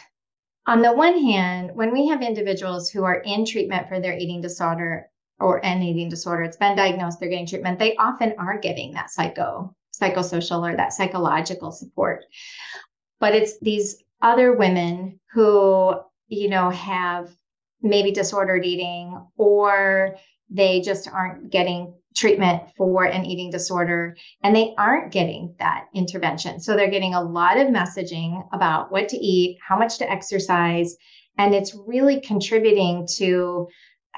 on 0.66 0.82
the 0.82 0.92
one 0.92 1.22
hand 1.22 1.72
when 1.76 1.94
we 1.94 2.08
have 2.08 2.24
individuals 2.24 2.90
who 2.90 3.04
are 3.04 3.22
in 3.22 3.46
treatment 3.46 3.88
for 3.88 4.00
their 4.00 4.18
eating 4.18 4.42
disorder 4.42 5.08
or 5.42 5.64
an 5.66 5.82
eating 5.82 6.10
disorder, 6.10 6.44
it's 6.44 6.58
been 6.58 6.76
diagnosed, 6.76 7.20
they're 7.20 7.30
getting 7.30 7.48
treatment, 7.48 7.80
they 7.80 7.96
often 7.98 8.34
are 8.38 8.58
getting 8.58 8.94
that 8.94 9.10
psycho, 9.10 9.76
psychosocial 10.00 10.70
or 10.70 10.76
that 10.76 10.94
psychological 10.94 11.72
support. 11.72 12.26
But 13.20 13.36
it's 13.36 13.60
these 13.60 14.04
other 14.22 14.54
women 14.54 15.20
who, 15.34 15.96
you 16.28 16.50
know, 16.50 16.70
have 16.70 17.36
maybe 17.82 18.12
disordered 18.12 18.66
eating 18.66 19.20
or 19.38 20.16
they 20.50 20.82
just 20.82 21.08
aren't 21.08 21.50
getting 21.50 21.94
treatment 22.16 22.64
for 22.76 23.06
an 23.06 23.26
eating 23.26 23.50
disorder 23.50 24.16
and 24.44 24.56
they 24.56 24.74
aren't 24.78 25.12
getting 25.12 25.56
that 25.60 25.88
intervention. 25.94 26.60
So 26.60 26.76
they're 26.76 26.90
getting 26.90 27.14
a 27.14 27.24
lot 27.24 27.58
of 27.58 27.68
messaging 27.68 28.46
about 28.54 28.92
what 28.92 29.08
to 29.10 29.18
eat, 29.18 29.58
how 29.66 29.78
much 29.78 29.98
to 30.00 30.12
exercise, 30.12 30.96
and 31.38 31.56
it's 31.56 31.76
really 31.88 32.20
contributing 32.20 33.08
to 33.16 33.68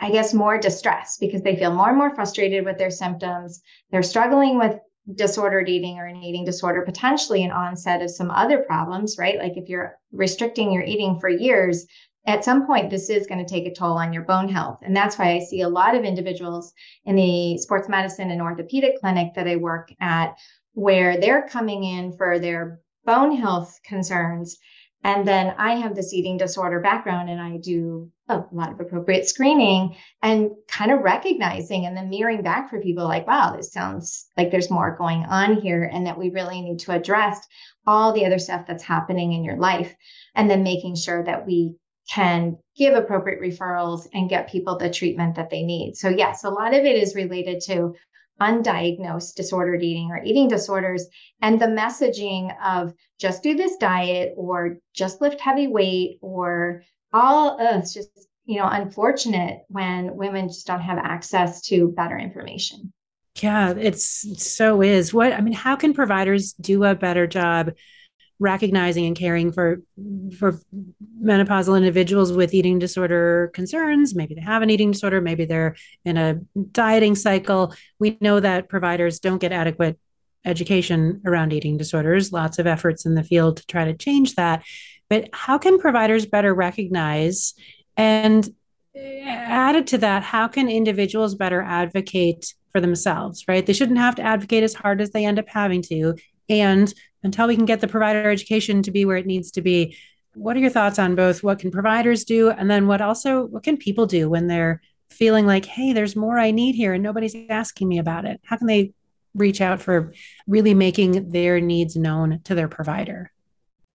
I 0.03 0.12
guess, 0.12 0.33
more 0.33 0.57
distress 0.57 1.17
because 1.17 1.43
they 1.43 1.55
feel 1.55 1.74
more 1.74 1.88
and 1.88 1.98
more 1.98 2.13
frustrated 2.13 2.65
with 2.65 2.77
their 2.77 2.91
symptoms. 2.91 3.62
They're 3.89 4.03
struggling 4.03 4.60
with 4.60 4.77
disordered 5.15 5.69
eating 5.69 5.98
or 5.98 6.07
an 6.07 6.22
eating 6.22 6.43
disorder, 6.43 6.81
potentially 6.81 7.41
an 7.41 7.51
onset 7.51 8.01
of 8.01 8.12
some 8.12 8.29
other 8.29 8.60
problems, 8.63 9.15
right? 9.17 9.39
Like 9.39 9.53
if 9.55 9.69
you're 9.69 9.95
restricting 10.12 10.74
your 10.74 10.83
eating 10.83 11.22
for 11.22 11.29
years, 11.29 11.86
at 12.27 12.43
some 12.43 12.67
point, 12.67 12.89
this 12.89 13.10
is 13.10 13.27
going 13.27 13.45
to 13.45 13.50
take 13.50 13.65
a 13.65 13.74
toll 13.74 13.98
on 13.98 14.12
your 14.12 14.24
bone 14.24 14.50
health. 14.50 14.79
And 14.81 14.93
that's 14.93 15.17
why 15.17 15.36
I 15.36 15.39
see 15.39 15.62
a 15.62 15.69
lot 15.69 15.95
of 15.95 16.03
individuals 16.03 16.74
in 17.05 17.15
the 17.15 17.57
sports 17.57 17.88
medicine 17.88 18.29
and 18.29 18.41
orthopedic 18.41 19.00
clinic 19.00 19.33
that 19.36 19.48
I 19.48 19.55
work 19.55 19.89
at 20.01 20.36
where 20.74 21.17
they're 21.17 21.48
coming 21.48 21.86
in 21.86 22.12
for 22.17 22.39
their 22.39 22.81
bone 23.05 23.38
health 23.38 23.79
concerns 23.86 24.57
and 25.03 25.27
then 25.27 25.53
I 25.57 25.75
have 25.75 25.95
this 25.95 26.13
eating 26.13 26.38
disorder 26.38 26.79
background 26.79 27.29
and 27.29 27.41
I 27.41 27.57
do 27.57 28.10
a 28.29 28.43
lot 28.53 28.72
of 28.72 28.79
appropriate 28.79 29.27
screening 29.27 29.98
and 30.22 30.51
kind 30.69 30.91
of 30.91 31.01
recognizing 31.01 31.86
and 31.86 31.95
then 31.95 32.10
mirroring 32.10 32.41
back 32.41 32.69
for 32.69 32.79
people 32.79 33.03
like, 33.03 33.27
wow, 33.27 33.53
this 33.55 33.74
sounds 33.74 34.27
like 34.38 34.50
there's 34.50 34.72
more 34.72 34.95
going 34.98 35.25
on 35.25 35.60
here 35.60 35.89
and 35.91 36.07
that 36.07 36.17
we 36.17 36.29
really 36.29 36.62
need 36.62 36.79
to 36.79 36.93
address 36.93 37.45
all 37.86 38.13
the 38.13 38.25
other 38.25 38.39
stuff 38.39 38.65
that's 38.65 38.83
happening 38.83 39.33
in 39.33 39.43
your 39.43 39.57
life. 39.57 39.93
And 40.36 40.50
then 40.50 40.63
making 40.63 40.95
sure 40.95 41.24
that 41.25 41.45
we 41.45 41.75
can 42.10 42.57
give 42.77 42.95
appropriate 42.95 43.41
referrals 43.41 44.07
and 44.13 44.29
get 44.29 44.50
people 44.50 44.77
the 44.77 44.89
treatment 44.89 45.36
that 45.36 45.50
they 45.50 45.63
need. 45.63 45.95
So, 45.95 46.10
yes, 46.10 46.43
a 46.43 46.50
lot 46.50 46.74
of 46.74 46.86
it 46.86 46.95
is 46.95 47.15
related 47.15 47.62
to 47.65 47.93
undiagnosed 48.41 49.35
disordered 49.35 49.83
eating 49.83 50.09
or 50.11 50.21
eating 50.23 50.47
disorders 50.47 51.05
and 51.41 51.61
the 51.61 51.65
messaging 51.65 52.53
of 52.63 52.93
just 53.19 53.43
do 53.43 53.55
this 53.55 53.77
diet 53.77 54.33
or 54.35 54.77
just 54.93 55.21
lift 55.21 55.39
heavy 55.39 55.67
weight 55.67 56.17
or 56.21 56.83
all 57.13 57.61
uh, 57.61 57.77
it's 57.77 57.93
just 57.93 58.09
you 58.45 58.59
know 58.59 58.67
unfortunate 58.67 59.59
when 59.69 60.15
women 60.15 60.47
just 60.47 60.67
don't 60.67 60.81
have 60.81 60.97
access 60.97 61.61
to 61.61 61.89
better 61.89 62.17
information. 62.17 62.91
Yeah 63.41 63.71
it's 63.71 64.25
it 64.25 64.39
so 64.39 64.81
is. 64.81 65.13
What 65.13 65.33
i 65.33 65.41
mean 65.41 65.53
how 65.53 65.75
can 65.75 65.93
providers 65.93 66.53
do 66.53 66.83
a 66.83 66.95
better 66.95 67.27
job 67.27 67.71
recognizing 68.43 69.05
and 69.05 69.15
caring 69.15 69.51
for 69.51 69.81
for 70.38 70.59
menopausal 71.23 71.77
individuals 71.77 72.33
with 72.33 72.53
eating 72.53 72.77
disorder 72.77 73.50
concerns. 73.53 74.13
Maybe 74.13 74.35
they 74.35 74.41
have 74.41 74.62
an 74.62 74.69
eating 74.69 74.91
disorder. 74.91 75.21
Maybe 75.21 75.45
they're 75.45 75.75
in 76.03 76.17
a 76.17 76.39
dieting 76.71 77.15
cycle. 77.15 77.73
We 78.00 78.17
know 78.19 78.41
that 78.41 78.67
providers 78.67 79.19
don't 79.19 79.39
get 79.39 79.53
adequate 79.53 79.97
education 80.45 81.21
around 81.25 81.53
eating 81.53 81.77
disorders. 81.77 82.33
Lots 82.33 82.59
of 82.59 82.67
efforts 82.67 83.05
in 83.05 83.15
the 83.15 83.23
field 83.23 83.57
to 83.57 83.65
try 83.65 83.85
to 83.85 83.93
change 83.93 84.35
that. 84.35 84.63
But 85.09 85.29
how 85.31 85.57
can 85.57 85.79
providers 85.79 86.25
better 86.25 86.53
recognize 86.53 87.53
and 87.95 88.47
added 88.95 89.88
to 89.88 89.97
that 90.00 90.21
how 90.21 90.47
can 90.47 90.69
individuals 90.69 91.33
better 91.33 91.62
advocate 91.62 92.53
for 92.71 92.81
themselves 92.81 93.45
right? 93.47 93.65
They 93.65 93.73
shouldn't 93.73 93.97
have 93.97 94.15
to 94.15 94.21
advocate 94.21 94.63
as 94.63 94.73
hard 94.73 95.00
as 95.00 95.12
they 95.12 95.25
end 95.25 95.39
up 95.39 95.47
having 95.47 95.81
to. 95.83 96.15
And 96.50 96.93
until 97.24 97.48
we 97.48 97.56
can 97.56 97.65
get 97.65 97.82
the 97.82 97.88
provider 97.88 98.30
education 98.30 98.84
to 98.84 98.92
be 98.92 99.06
where 99.06 99.18
it 99.18 99.25
needs 99.25 99.51
to 99.51 99.62
be, 99.62 99.98
what 100.36 100.56
are 100.56 100.60
your 100.60 100.70
thoughts 100.70 101.00
on 101.00 101.15
both 101.15 101.44
what 101.44 101.60
can 101.60 101.72
providers 101.72 102.24
do 102.24 102.50
and 102.50 102.70
then 102.70 102.88
what 102.88 103.01
also 103.01 103.46
what 103.46 103.63
can 103.63 103.77
people 103.77 104.06
do 104.06 104.30
when 104.30 104.48
they're 104.48 104.82
feeling 105.10 105.46
like, 105.46 105.65
hey, 105.65 105.94
there's 105.94 106.15
more 106.15 106.39
I 106.39 106.51
need 106.51 106.74
here 106.75 106.94
and 106.94 107.03
nobody's 107.03 107.36
asking 107.50 107.88
me 107.88 108.00
about 108.00 108.25
it? 108.25 108.42
How 108.44 108.58
can 108.58 108.68
they 108.68 108.94
reach 109.36 109.62
out 109.62 109.82
for 109.82 110.13
really 110.48 110.74
making 110.74 111.30
their 111.32 111.60
needs 111.60 111.96
known 111.96 112.42
to 112.46 112.56
their 112.56 112.68
provider? 112.68 113.32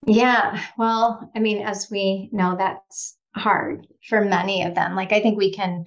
Yeah, 0.06 0.62
well, 0.78 1.30
I 1.34 1.40
mean, 1.40 1.62
as 1.62 1.90
we 1.90 2.28
know, 2.32 2.54
that's 2.56 3.16
hard 3.34 3.86
for 4.08 4.24
many 4.24 4.62
of 4.62 4.74
them. 4.74 4.94
Like, 4.94 5.12
I 5.12 5.20
think 5.20 5.36
we 5.36 5.52
can 5.52 5.86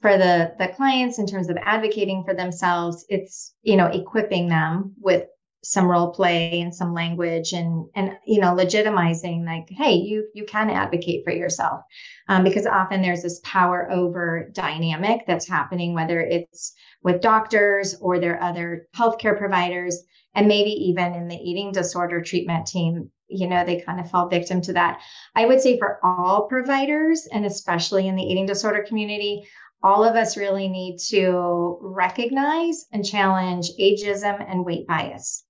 for 0.00 0.16
the 0.16 0.54
the 0.58 0.68
clients 0.68 1.18
in 1.18 1.26
terms 1.26 1.48
of 1.48 1.56
advocating 1.62 2.22
for 2.24 2.34
themselves 2.34 3.04
it's 3.08 3.54
you 3.62 3.76
know 3.76 3.86
equipping 3.86 4.48
them 4.48 4.92
with 5.00 5.24
some 5.64 5.86
role 5.86 6.12
play 6.12 6.60
and 6.60 6.74
some 6.74 6.94
language 6.94 7.52
and 7.52 7.86
and 7.96 8.16
you 8.24 8.40
know 8.40 8.54
legitimizing 8.54 9.44
like 9.44 9.68
hey 9.70 9.92
you 9.92 10.28
you 10.32 10.44
can 10.44 10.70
advocate 10.70 11.24
for 11.24 11.32
yourself. 11.32 11.80
Um, 12.28 12.44
because 12.44 12.66
often 12.66 13.02
there's 13.02 13.22
this 13.22 13.40
power 13.42 13.90
over 13.90 14.50
dynamic 14.52 15.26
that's 15.26 15.48
happening 15.48 15.94
whether 15.94 16.20
it's 16.20 16.74
with 17.02 17.20
doctors 17.20 17.96
or 18.00 18.18
their 18.18 18.42
other 18.42 18.86
healthcare 18.96 19.36
providers. 19.36 20.02
And 20.34 20.46
maybe 20.46 20.70
even 20.70 21.14
in 21.14 21.26
the 21.26 21.36
eating 21.36 21.72
disorder 21.72 22.22
treatment 22.22 22.66
team 22.66 23.10
you 23.26 23.48
know 23.48 23.64
they 23.64 23.80
kind 23.80 23.98
of 23.98 24.10
fall 24.10 24.28
victim 24.28 24.60
to 24.62 24.72
that. 24.74 25.00
I 25.34 25.46
would 25.46 25.60
say 25.60 25.76
for 25.78 25.98
all 26.04 26.46
providers 26.48 27.26
and 27.32 27.44
especially 27.44 28.06
in 28.06 28.14
the 28.14 28.22
eating 28.22 28.46
disorder 28.46 28.84
community 28.86 29.42
all 29.82 30.04
of 30.04 30.16
us 30.16 30.36
really 30.36 30.68
need 30.68 30.98
to 30.98 31.78
recognize 31.80 32.86
and 32.92 33.04
challenge 33.04 33.70
ageism 33.78 34.44
and 34.48 34.64
weight 34.64 34.86
bias 34.88 35.44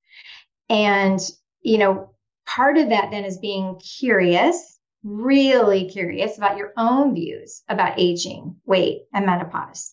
and, 0.68 1.20
you 1.62 1.78
know, 1.78 2.10
part 2.46 2.78
of 2.78 2.88
that 2.88 3.10
then 3.10 3.24
is 3.24 3.38
being 3.38 3.78
curious, 3.78 4.78
really 5.04 5.88
curious 5.88 6.36
about 6.36 6.56
your 6.56 6.72
own 6.76 7.14
views 7.14 7.62
about 7.68 7.98
aging, 7.98 8.56
weight, 8.66 9.02
and 9.12 9.26
menopause. 9.26 9.92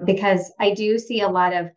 Mm-hmm. 0.00 0.06
Because 0.06 0.52
I 0.60 0.72
do 0.72 0.98
see 0.98 1.20
a 1.20 1.28
lot 1.28 1.52
of 1.52 1.70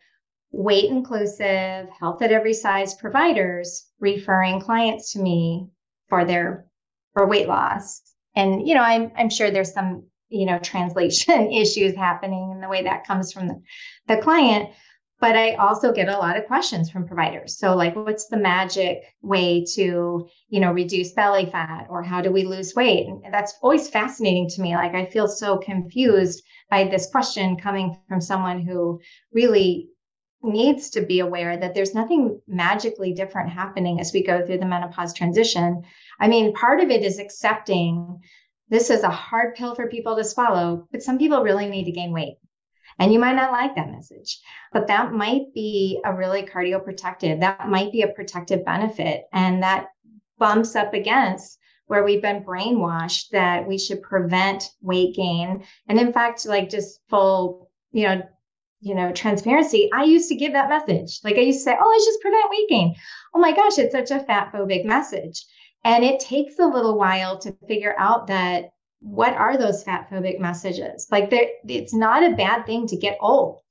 weight 0.51 0.89
inclusive, 0.89 1.87
health 1.99 2.21
at 2.21 2.31
every 2.31 2.53
size 2.53 2.93
providers 2.95 3.87
referring 3.99 4.61
clients 4.61 5.13
to 5.13 5.19
me 5.19 5.67
for 6.07 6.25
their 6.25 6.65
for 7.13 7.27
weight 7.27 7.47
loss. 7.47 8.01
And 8.35 8.67
you 8.67 8.75
know, 8.75 8.81
I'm 8.81 9.11
I'm 9.17 9.29
sure 9.29 9.51
there's 9.51 9.73
some, 9.73 10.03
you 10.29 10.45
know, 10.45 10.59
translation 10.63 11.51
issues 11.51 11.95
happening 11.95 12.51
in 12.51 12.61
the 12.61 12.69
way 12.69 12.83
that 12.83 13.07
comes 13.07 13.31
from 13.31 13.47
the, 13.47 13.61
the 14.07 14.17
client 14.17 14.69
but 15.19 15.35
I 15.35 15.55
also 15.55 15.91
get 15.91 16.09
a 16.09 16.17
lot 16.17 16.37
of 16.37 16.45
questions 16.45 16.89
from 16.89 17.07
providers. 17.07 17.57
So 17.57 17.75
like 17.75 17.95
what's 17.95 18.27
the 18.27 18.37
magic 18.37 19.01
way 19.21 19.63
to, 19.73 20.27
you 20.49 20.59
know, 20.59 20.71
reduce 20.71 21.13
belly 21.13 21.45
fat 21.45 21.87
or 21.89 22.03
how 22.03 22.21
do 22.21 22.31
we 22.31 22.43
lose 22.43 22.75
weight? 22.75 23.07
And 23.07 23.33
that's 23.33 23.55
always 23.61 23.89
fascinating 23.89 24.47
to 24.49 24.61
me. 24.61 24.75
Like 24.75 24.93
I 24.93 25.05
feel 25.05 25.27
so 25.27 25.57
confused 25.57 26.43
by 26.69 26.83
this 26.83 27.07
question 27.07 27.57
coming 27.57 27.97
from 28.07 28.21
someone 28.21 28.61
who 28.61 28.99
really 29.33 29.89
needs 30.43 30.91
to 30.91 31.01
be 31.01 31.19
aware 31.19 31.57
that 31.57 31.73
there's 31.73 31.95
nothing 31.95 32.39
magically 32.47 33.11
different 33.11 33.49
happening 33.49 33.99
as 33.99 34.13
we 34.13 34.23
go 34.23 34.45
through 34.45 34.59
the 34.59 34.65
menopause 34.65 35.13
transition. 35.13 35.81
I 36.19 36.27
mean, 36.27 36.53
part 36.53 36.79
of 36.79 36.89
it 36.91 37.03
is 37.03 37.17
accepting 37.17 38.19
this 38.69 38.89
is 38.89 39.03
a 39.03 39.09
hard 39.09 39.55
pill 39.55 39.73
for 39.73 39.87
people 39.87 40.15
to 40.15 40.23
swallow, 40.23 40.87
but 40.91 41.01
some 41.01 41.17
people 41.17 41.41
really 41.41 41.67
need 41.67 41.85
to 41.85 41.91
gain 41.91 42.11
weight. 42.11 42.35
And 42.99 43.13
you 43.13 43.19
might 43.19 43.35
not 43.35 43.51
like 43.51 43.75
that 43.75 43.91
message, 43.91 44.39
but 44.73 44.87
that 44.87 45.13
might 45.13 45.53
be 45.53 46.01
a 46.03 46.13
really 46.13 46.43
cardioprotective, 46.43 47.39
that 47.41 47.69
might 47.69 47.91
be 47.91 48.01
a 48.01 48.07
protective 48.07 48.65
benefit. 48.65 49.25
And 49.33 49.61
that 49.63 49.87
bumps 50.39 50.75
up 50.75 50.93
against 50.93 51.59
where 51.87 52.03
we've 52.03 52.21
been 52.21 52.43
brainwashed 52.43 53.29
that 53.31 53.67
we 53.67 53.77
should 53.77 54.01
prevent 54.01 54.71
weight 54.81 55.15
gain. 55.15 55.63
And 55.87 55.99
in 55.99 56.11
fact, 56.11 56.45
like 56.45 56.69
just 56.69 56.99
full, 57.09 57.69
you 57.91 58.03
know, 58.07 58.21
you 58.79 58.93
know, 58.93 59.11
transparency, 59.11 59.89
I 59.93 60.03
used 60.03 60.29
to 60.29 60.35
give 60.35 60.53
that 60.53 60.69
message. 60.69 61.19
Like 61.23 61.37
I 61.37 61.41
used 61.41 61.59
to 61.59 61.63
say, 61.63 61.77
oh, 61.79 61.89
let's 61.89 62.05
just 62.05 62.21
prevent 62.21 62.49
weight 62.49 62.69
gain. 62.69 62.95
Oh 63.33 63.39
my 63.39 63.53
gosh, 63.53 63.79
it's 63.79 63.93
such 63.93 64.11
a 64.11 64.23
fat 64.23 64.51
phobic 64.53 64.85
message. 64.85 65.45
And 65.83 66.03
it 66.03 66.19
takes 66.19 66.59
a 66.59 66.67
little 66.67 66.97
while 66.97 67.39
to 67.39 67.55
figure 67.67 67.95
out 67.97 68.27
that 68.27 68.71
what 68.99 69.33
are 69.33 69.57
those 69.57 69.83
fat 69.83 70.09
phobic 70.09 70.39
messages? 70.39 71.07
Like 71.11 71.29
there, 71.29 71.47
it's 71.67 71.93
not 71.93 72.23
a 72.23 72.35
bad 72.35 72.65
thing 72.65 72.87
to 72.87 72.97
get 72.97 73.17
old, 73.21 73.61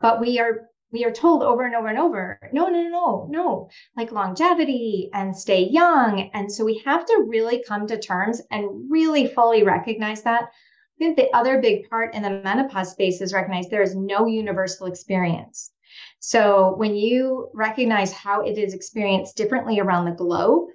but 0.00 0.20
we 0.20 0.38
are 0.38 0.68
we 0.92 1.04
are 1.04 1.10
told 1.10 1.42
over 1.42 1.64
and 1.64 1.74
over 1.74 1.88
and 1.88 1.98
over, 1.98 2.38
no, 2.52 2.68
no, 2.68 2.82
no, 2.82 3.26
no, 3.30 3.70
like 3.96 4.12
longevity 4.12 5.08
and 5.14 5.34
stay 5.34 5.62
young. 5.62 6.30
And 6.34 6.52
so 6.52 6.64
we 6.64 6.82
have 6.84 7.06
to 7.06 7.24
really 7.26 7.64
come 7.66 7.86
to 7.86 7.98
terms 7.98 8.42
and 8.50 8.90
really 8.90 9.26
fully 9.26 9.62
recognize 9.62 10.22
that. 10.22 10.44
I 10.44 10.98
think 10.98 11.16
the 11.16 11.34
other 11.34 11.60
big 11.60 11.88
part 11.88 12.14
in 12.14 12.22
the 12.22 12.42
menopause 12.44 12.90
space 12.90 13.22
is 13.22 13.32
recognize 13.32 13.68
there 13.68 13.82
is 13.82 13.96
no 13.96 14.26
universal 14.26 14.86
experience. 14.86 15.72
So 16.20 16.74
when 16.76 16.94
you 16.94 17.48
recognize 17.54 18.12
how 18.12 18.42
it 18.42 18.58
is 18.58 18.74
experienced 18.74 19.36
differently 19.36 19.80
around 19.80 20.04
the 20.04 20.12
globe, 20.12 20.68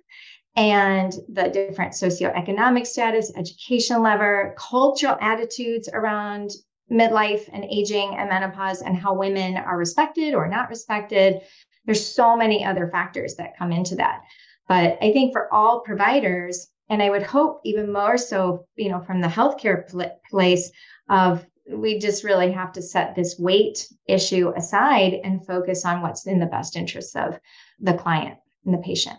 and 0.57 1.13
the 1.29 1.49
different 1.49 1.93
socioeconomic 1.93 2.87
status, 2.87 3.31
education 3.37 4.01
level, 4.01 4.53
cultural 4.57 5.15
attitudes 5.21 5.87
around 5.93 6.49
midlife 6.91 7.47
and 7.53 7.63
aging 7.65 8.15
and 8.17 8.29
menopause 8.29 8.81
and 8.81 8.97
how 8.97 9.13
women 9.13 9.55
are 9.55 9.77
respected 9.77 10.33
or 10.33 10.47
not 10.47 10.69
respected. 10.69 11.41
There's 11.85 12.05
so 12.05 12.35
many 12.35 12.65
other 12.65 12.89
factors 12.89 13.35
that 13.35 13.57
come 13.57 13.71
into 13.71 13.95
that. 13.95 14.21
But 14.67 14.97
I 14.99 15.13
think 15.13 15.31
for 15.31 15.53
all 15.53 15.81
providers, 15.81 16.67
and 16.89 17.03
I 17.03 17.11
would 17.11 17.23
hope 17.23 17.61
even 17.63 17.93
more 17.93 18.17
so, 18.17 18.65
you 18.75 18.89
know, 18.89 19.01
from 19.01 19.21
the 19.21 19.27
healthcare 19.27 19.87
pl- 19.89 20.19
place 20.29 20.71
of 21.09 21.45
we 21.69 21.99
just 21.99 22.23
really 22.23 22.51
have 22.51 22.71
to 22.71 22.81
set 22.81 23.13
this 23.13 23.37
weight 23.37 23.87
issue 24.07 24.53
aside 24.55 25.19
and 25.23 25.45
focus 25.45 25.85
on 25.85 26.01
what's 26.01 26.25
in 26.25 26.39
the 26.39 26.45
best 26.45 26.75
interests 26.77 27.15
of 27.15 27.39
the 27.79 27.93
client 27.93 28.37
and 28.65 28.73
the 28.73 28.79
patient. 28.79 29.17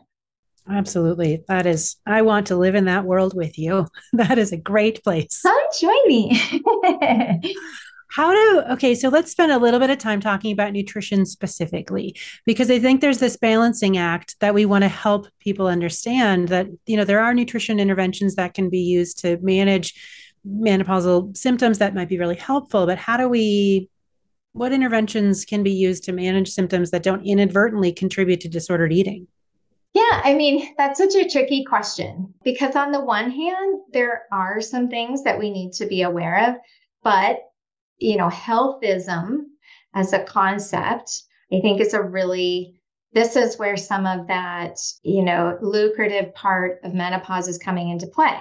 Absolutely. 0.70 1.44
That 1.48 1.66
is, 1.66 1.96
I 2.07 2.22
want 2.22 2.48
to 2.48 2.57
live 2.57 2.74
in 2.74 2.85
that 2.87 3.04
world 3.04 3.35
with 3.35 3.59
you. 3.59 3.87
That 4.12 4.38
is 4.38 4.52
a 4.52 4.57
great 4.57 5.02
place. 5.04 5.42
Come 5.42 5.59
join 5.78 6.07
me. 6.07 6.40
How 8.11 8.33
do, 8.33 8.62
okay, 8.72 8.94
so 8.94 9.11
let's 9.11 9.31
spend 9.31 9.52
a 9.52 9.59
little 9.59 9.78
bit 9.78 9.90
of 9.90 9.98
time 9.98 10.20
talking 10.20 10.50
about 10.50 10.72
nutrition 10.72 11.26
specifically, 11.26 12.16
because 12.46 12.70
I 12.70 12.78
think 12.78 13.00
there's 13.00 13.18
this 13.18 13.37
balancing 13.37 13.98
act 13.98 14.37
that 14.40 14.54
we 14.54 14.64
want 14.64 14.83
to 14.83 14.88
help 14.88 15.28
people 15.40 15.66
understand 15.66 16.48
that, 16.48 16.68
you 16.87 16.96
know, 16.96 17.04
there 17.04 17.20
are 17.20 17.35
nutrition 17.35 17.78
interventions 17.78 18.35
that 18.37 18.54
can 18.54 18.70
be 18.70 18.81
used 18.81 19.18
to 19.20 19.38
manage 19.42 19.94
menopausal 20.46 21.37
symptoms 21.37 21.78
that 21.78 21.94
might 21.94 22.09
be 22.09 22.18
really 22.18 22.37
helpful. 22.37 22.87
But 22.87 22.98
how 22.98 23.18
do 23.18 23.28
we, 23.28 23.90
what 24.52 24.72
interventions 24.72 25.44
can 25.44 25.62
be 25.62 25.72
used 25.72 26.04
to 26.04 26.12
manage 26.12 26.48
symptoms 26.48 26.90
that 26.90 27.02
don't 27.02 27.26
inadvertently 27.26 27.92
contribute 27.92 28.40
to 28.40 28.48
disordered 28.48 28.92
eating? 28.92 29.28
Yeah, 29.94 30.20
I 30.24 30.35
mean, 30.35 30.74
that's 30.77 30.98
such 30.98 31.14
a 31.14 31.29
tricky 31.29 31.64
question 31.64 32.35
because, 32.44 32.77
on 32.77 32.92
the 32.92 33.05
one 33.05 33.31
hand, 33.31 33.81
there 33.92 34.24
are 34.31 34.61
some 34.61 34.88
things 34.88 35.24
that 35.24 35.38
we 35.38 35.51
need 35.51 35.72
to 35.74 35.87
be 35.87 36.03
aware 36.03 36.51
of, 36.51 36.57
but, 37.03 37.40
you 37.98 38.16
know, 38.16 38.29
healthism 38.29 39.46
as 39.94 40.12
a 40.12 40.24
concept, 40.24 41.22
I 41.53 41.61
think 41.61 41.81
is 41.81 41.94
a 41.94 42.03
really 42.03 42.79
this 43.12 43.37
is 43.37 43.59
where 43.59 43.77
some 43.77 44.07
of 44.07 44.27
that, 44.27 44.77
you 45.03 45.22
know, 45.22 45.57
lucrative 45.62 46.35
part 46.35 46.79
of 46.85 46.92
menopause 46.92 47.48
is 47.48 47.57
coming 47.57 47.88
into 47.88 48.07
play 48.07 48.38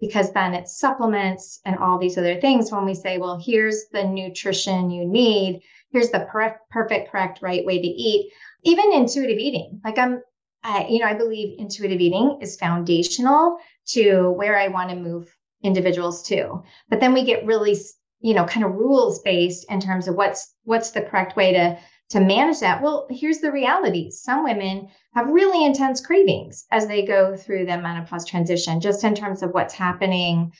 because 0.00 0.32
then 0.32 0.54
it 0.54 0.68
supplements 0.68 1.60
and 1.66 1.76
all 1.78 1.98
these 1.98 2.16
other 2.16 2.40
things 2.40 2.72
when 2.72 2.86
we 2.86 2.94
say, 2.94 3.18
well, 3.18 3.38
here's 3.44 3.84
the 3.92 4.02
nutrition 4.04 4.90
you 4.90 5.06
need, 5.06 5.60
here's 5.90 6.10
the 6.10 6.26
per- 6.30 6.58
perfect, 6.70 7.10
correct, 7.10 7.42
right 7.42 7.64
way 7.66 7.78
to 7.80 7.86
eat. 7.86 8.32
Even 8.64 8.92
intuitive 8.92 9.38
eating, 9.38 9.80
like 9.84 9.98
I'm 9.98 10.22
I, 10.66 10.84
you 10.88 10.98
know, 10.98 11.06
I 11.06 11.14
believe 11.14 11.58
intuitive 11.60 12.00
eating 12.00 12.38
is 12.42 12.56
foundational 12.56 13.58
to 13.90 14.30
where 14.32 14.58
I 14.58 14.66
want 14.66 14.90
to 14.90 14.96
move 14.96 15.32
individuals 15.62 16.24
to. 16.24 16.60
But 16.88 16.98
then 16.98 17.12
we 17.12 17.24
get 17.24 17.46
really, 17.46 17.76
you 18.20 18.34
know, 18.34 18.44
kind 18.44 18.66
of 18.66 18.72
rules 18.72 19.20
based 19.20 19.70
in 19.70 19.80
terms 19.80 20.08
of 20.08 20.16
what's 20.16 20.54
what's 20.64 20.90
the 20.90 21.02
correct 21.02 21.36
way 21.36 21.52
to 21.52 21.78
to 22.10 22.20
manage 22.20 22.60
that. 22.60 22.82
Well, 22.82 23.06
here's 23.10 23.38
the 23.38 23.52
reality. 23.52 24.10
Some 24.10 24.42
women 24.42 24.88
have 25.14 25.28
really 25.28 25.64
intense 25.64 26.00
cravings 26.00 26.66
as 26.72 26.88
they 26.88 27.06
go 27.06 27.36
through 27.36 27.66
the 27.66 27.78
menopause 27.78 28.26
transition, 28.26 28.80
just 28.80 29.04
in 29.04 29.14
terms 29.14 29.42
of 29.42 29.50
what's 29.50 29.74
happening 29.74 30.52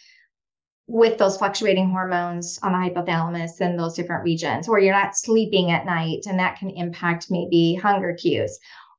with 0.88 1.18
those 1.18 1.36
fluctuating 1.36 1.90
hormones 1.90 2.60
on 2.62 2.70
the 2.70 2.78
hypothalamus 2.78 3.60
and 3.60 3.76
those 3.76 3.94
different 3.94 4.22
regions, 4.22 4.68
or 4.68 4.78
you're 4.78 4.94
not 4.94 5.16
sleeping 5.16 5.72
at 5.72 5.84
night, 5.84 6.20
and 6.26 6.38
that 6.38 6.56
can 6.60 6.70
impact 6.70 7.26
maybe 7.28 7.74
hunger 7.74 8.14
cues 8.14 8.56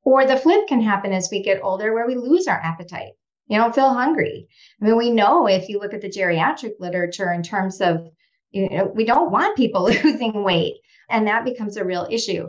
or 0.07 0.25
the 0.25 0.37
flip 0.37 0.69
can 0.69 0.79
happen 0.79 1.11
as 1.11 1.27
we 1.29 1.43
get 1.43 1.59
older 1.61 1.93
where 1.93 2.07
we 2.07 2.15
lose 2.15 2.47
our 2.47 2.61
appetite. 2.61 3.11
You 3.47 3.57
don't 3.57 3.75
feel 3.75 3.93
hungry. 3.93 4.47
I 4.81 4.85
mean, 4.85 4.95
we 4.95 5.09
know 5.09 5.47
if 5.47 5.67
you 5.67 5.79
look 5.79 5.93
at 5.93 5.99
the 5.99 6.09
geriatric 6.09 6.75
literature 6.79 7.33
in 7.33 7.43
terms 7.43 7.81
of, 7.81 8.07
you 8.51 8.69
know, 8.69 8.85
we 8.95 9.03
don't 9.03 9.31
want 9.31 9.57
people 9.57 9.83
losing 10.03 10.45
weight, 10.45 10.75
and 11.09 11.27
that 11.27 11.43
becomes 11.43 11.75
a 11.75 11.83
real 11.83 12.07
issue. 12.09 12.47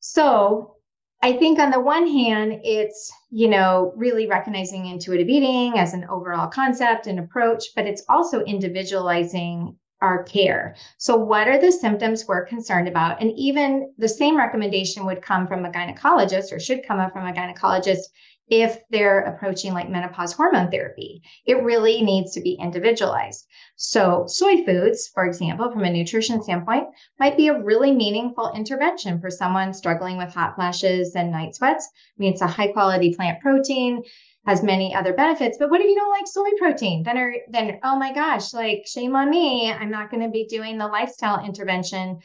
So 0.00 0.76
I 1.22 1.32
think 1.32 1.58
on 1.58 1.70
the 1.70 1.80
one 1.80 2.06
hand, 2.06 2.60
it's, 2.62 3.10
you 3.30 3.48
know, 3.48 3.94
really 3.96 4.26
recognizing 4.26 4.84
intuitive 4.84 5.30
eating 5.30 5.78
as 5.78 5.94
an 5.94 6.04
overall 6.10 6.48
concept 6.48 7.06
and 7.06 7.18
approach, 7.18 7.64
but 7.74 7.86
it's 7.86 8.04
also 8.10 8.44
individualizing 8.44 9.78
our 10.02 10.24
care. 10.24 10.74
So, 10.98 11.16
what 11.16 11.48
are 11.48 11.58
the 11.58 11.72
symptoms 11.72 12.26
we're 12.26 12.44
concerned 12.44 12.88
about? 12.88 13.22
And 13.22 13.32
even 13.38 13.94
the 13.96 14.08
same 14.08 14.36
recommendation 14.36 15.06
would 15.06 15.22
come 15.22 15.46
from 15.46 15.64
a 15.64 15.70
gynecologist 15.70 16.52
or 16.52 16.60
should 16.60 16.86
come 16.86 16.98
up 16.98 17.12
from 17.12 17.26
a 17.26 17.32
gynecologist 17.32 18.02
if 18.48 18.82
they're 18.90 19.20
approaching 19.20 19.72
like 19.72 19.88
menopause 19.88 20.34
hormone 20.34 20.70
therapy. 20.70 21.22
It 21.46 21.62
really 21.62 22.02
needs 22.02 22.34
to 22.34 22.40
be 22.42 22.58
individualized. 22.60 23.46
So, 23.76 24.24
soy 24.26 24.64
foods, 24.64 25.08
for 25.14 25.24
example, 25.24 25.70
from 25.70 25.84
a 25.84 25.90
nutrition 25.90 26.42
standpoint, 26.42 26.88
might 27.18 27.36
be 27.36 27.48
a 27.48 27.62
really 27.62 27.92
meaningful 27.92 28.52
intervention 28.54 29.20
for 29.20 29.30
someone 29.30 29.72
struggling 29.72 30.18
with 30.18 30.34
hot 30.34 30.56
flashes 30.56 31.14
and 31.14 31.30
night 31.30 31.54
sweats. 31.54 31.88
I 31.94 32.16
mean, 32.18 32.32
it's 32.32 32.42
a 32.42 32.46
high 32.46 32.72
quality 32.72 33.14
plant 33.14 33.40
protein 33.40 34.02
has 34.46 34.62
many 34.62 34.94
other 34.94 35.12
benefits. 35.12 35.56
But 35.58 35.70
what 35.70 35.80
if 35.80 35.86
you 35.86 35.94
don't 35.94 36.10
like 36.10 36.26
soy 36.26 36.50
protein? 36.58 37.02
Then, 37.02 37.16
are, 37.18 37.34
then 37.48 37.78
oh 37.82 37.96
my 37.96 38.12
gosh, 38.12 38.52
like 38.52 38.84
shame 38.86 39.14
on 39.14 39.30
me. 39.30 39.70
I'm 39.70 39.90
not 39.90 40.10
going 40.10 40.22
to 40.22 40.30
be 40.30 40.46
doing 40.46 40.78
the 40.78 40.88
lifestyle 40.88 41.44
intervention 41.44 42.18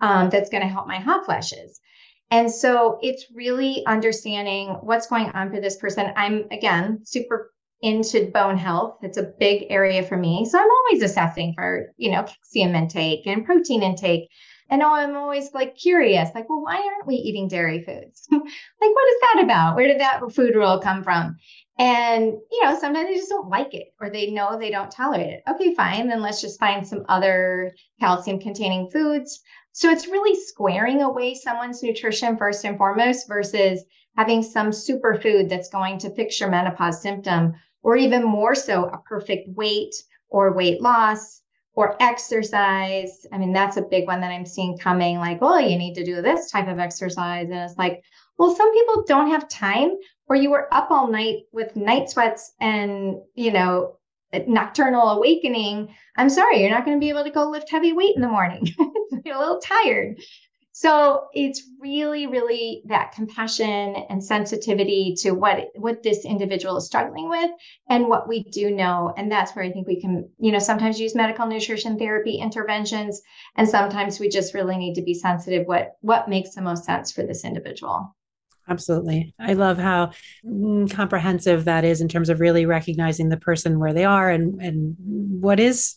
um, 0.00 0.30
that's 0.30 0.50
going 0.50 0.62
to 0.62 0.68
help 0.68 0.86
my 0.86 0.98
hot 0.98 1.24
flashes. 1.24 1.80
And 2.30 2.50
so 2.50 2.98
it's 3.02 3.26
really 3.34 3.84
understanding 3.86 4.70
what's 4.80 5.06
going 5.06 5.30
on 5.30 5.50
for 5.50 5.60
this 5.60 5.76
person. 5.76 6.12
I'm 6.16 6.46
again 6.50 7.00
super 7.04 7.52
into 7.82 8.30
bone 8.32 8.56
health. 8.56 8.96
It's 9.02 9.18
a 9.18 9.32
big 9.38 9.66
area 9.68 10.02
for 10.02 10.16
me. 10.16 10.46
So 10.46 10.58
I'm 10.58 10.70
always 10.70 11.02
assessing 11.02 11.52
for, 11.54 11.92
you 11.98 12.10
know, 12.10 12.22
calcium 12.22 12.74
intake 12.74 13.26
and 13.26 13.44
protein 13.44 13.82
intake. 13.82 14.30
And 14.70 14.82
I'm 14.82 15.14
always 15.16 15.52
like 15.52 15.76
curious, 15.76 16.30
like, 16.34 16.48
well, 16.48 16.62
why 16.62 16.76
aren't 16.76 17.06
we 17.06 17.16
eating 17.16 17.46
dairy 17.46 17.84
foods? 17.84 18.26
like, 18.32 18.40
what 18.40 19.08
is 19.12 19.20
that 19.20 19.40
about? 19.44 19.76
Where 19.76 19.86
did 19.86 20.00
that 20.00 20.20
food 20.32 20.54
rule 20.54 20.80
come 20.80 21.04
from? 21.04 21.36
And, 21.78 22.34
you 22.52 22.64
know, 22.64 22.78
sometimes 22.78 23.08
they 23.08 23.14
just 23.14 23.28
don't 23.28 23.48
like 23.48 23.74
it 23.74 23.88
or 24.00 24.08
they 24.08 24.30
know 24.30 24.56
they 24.56 24.70
don't 24.70 24.92
tolerate 24.92 25.26
it. 25.26 25.42
Okay, 25.48 25.74
fine. 25.74 26.08
Then 26.08 26.22
let's 26.22 26.40
just 26.40 26.60
find 26.60 26.86
some 26.86 27.04
other 27.08 27.72
calcium 27.98 28.38
containing 28.38 28.90
foods 28.90 29.42
so 29.76 29.90
it's 29.90 30.06
really 30.06 30.40
squaring 30.40 31.02
away 31.02 31.34
someone's 31.34 31.82
nutrition 31.82 32.36
first 32.36 32.64
and 32.64 32.78
foremost 32.78 33.26
versus 33.26 33.82
having 34.16 34.40
some 34.40 34.68
superfood 34.70 35.48
that's 35.48 35.68
going 35.68 35.98
to 35.98 36.14
fix 36.14 36.38
your 36.38 36.48
menopause 36.48 37.02
symptom, 37.02 37.54
or 37.82 37.96
even 37.96 38.22
more 38.22 38.54
so, 38.54 38.84
a 38.84 38.98
perfect 38.98 39.48
weight 39.56 39.92
or 40.28 40.54
weight 40.54 40.80
loss 40.80 41.42
or 41.74 42.00
exercise. 42.00 43.26
I 43.32 43.38
mean, 43.38 43.52
that's 43.52 43.76
a 43.76 43.82
big 43.82 44.06
one 44.06 44.20
that 44.20 44.30
I'm 44.30 44.46
seeing 44.46 44.78
coming 44.78 45.18
like, 45.18 45.40
well, 45.40 45.60
you 45.60 45.76
need 45.76 45.94
to 45.94 46.04
do 46.04 46.22
this 46.22 46.52
type 46.52 46.68
of 46.68 46.78
exercise. 46.78 47.50
And 47.50 47.58
it's 47.58 47.76
like, 47.76 48.00
well, 48.38 48.54
some 48.54 48.72
people 48.72 49.02
don't 49.08 49.30
have 49.30 49.48
time, 49.48 49.96
or 50.28 50.36
you 50.36 50.50
were 50.50 50.72
up 50.72 50.90
all 50.90 51.08
night 51.08 51.44
with 51.52 51.76
night 51.76 52.10
sweats 52.10 52.52
and, 52.60 53.16
you 53.34 53.52
know, 53.52 53.96
nocturnal 54.46 55.10
awakening, 55.10 55.94
I'm 56.16 56.30
sorry, 56.30 56.60
you're 56.60 56.70
not 56.70 56.84
going 56.84 56.96
to 56.96 57.04
be 57.04 57.10
able 57.10 57.24
to 57.24 57.30
go 57.30 57.48
lift 57.48 57.70
heavy 57.70 57.92
weight 57.92 58.16
in 58.16 58.22
the 58.22 58.28
morning. 58.28 58.66
you're 59.24 59.36
a 59.36 59.38
little 59.38 59.60
tired. 59.60 60.16
So 60.76 61.28
it's 61.32 61.70
really, 61.78 62.26
really 62.26 62.82
that 62.86 63.12
compassion 63.12 63.94
and 64.10 64.22
sensitivity 64.22 65.14
to 65.18 65.30
what 65.30 65.68
what 65.76 66.02
this 66.02 66.24
individual 66.24 66.76
is 66.76 66.86
struggling 66.86 67.28
with 67.28 67.52
and 67.88 68.08
what 68.08 68.26
we 68.26 68.42
do 68.42 68.72
know. 68.72 69.14
And 69.16 69.30
that's 69.30 69.54
where 69.54 69.64
I 69.64 69.70
think 69.70 69.86
we 69.86 70.00
can, 70.00 70.28
you 70.40 70.50
know, 70.50 70.58
sometimes 70.58 70.98
use 70.98 71.14
medical 71.14 71.46
nutrition 71.46 71.96
therapy 71.96 72.38
interventions, 72.38 73.22
and 73.54 73.68
sometimes 73.68 74.18
we 74.18 74.28
just 74.28 74.52
really 74.52 74.76
need 74.76 74.94
to 74.94 75.02
be 75.02 75.14
sensitive 75.14 75.64
what 75.68 75.92
what 76.00 76.28
makes 76.28 76.56
the 76.56 76.62
most 76.62 76.84
sense 76.84 77.12
for 77.12 77.22
this 77.22 77.44
individual. 77.44 78.12
Absolutely. 78.68 79.34
I 79.38 79.52
love 79.52 79.78
how 79.78 80.12
mm, 80.44 80.90
comprehensive 80.90 81.66
that 81.66 81.84
is 81.84 82.00
in 82.00 82.08
terms 82.08 82.30
of 82.30 82.40
really 82.40 82.64
recognizing 82.64 83.28
the 83.28 83.36
person 83.36 83.78
where 83.78 83.92
they 83.92 84.04
are 84.06 84.30
and 84.30 84.60
and 84.62 84.96
what 84.98 85.60
is 85.60 85.96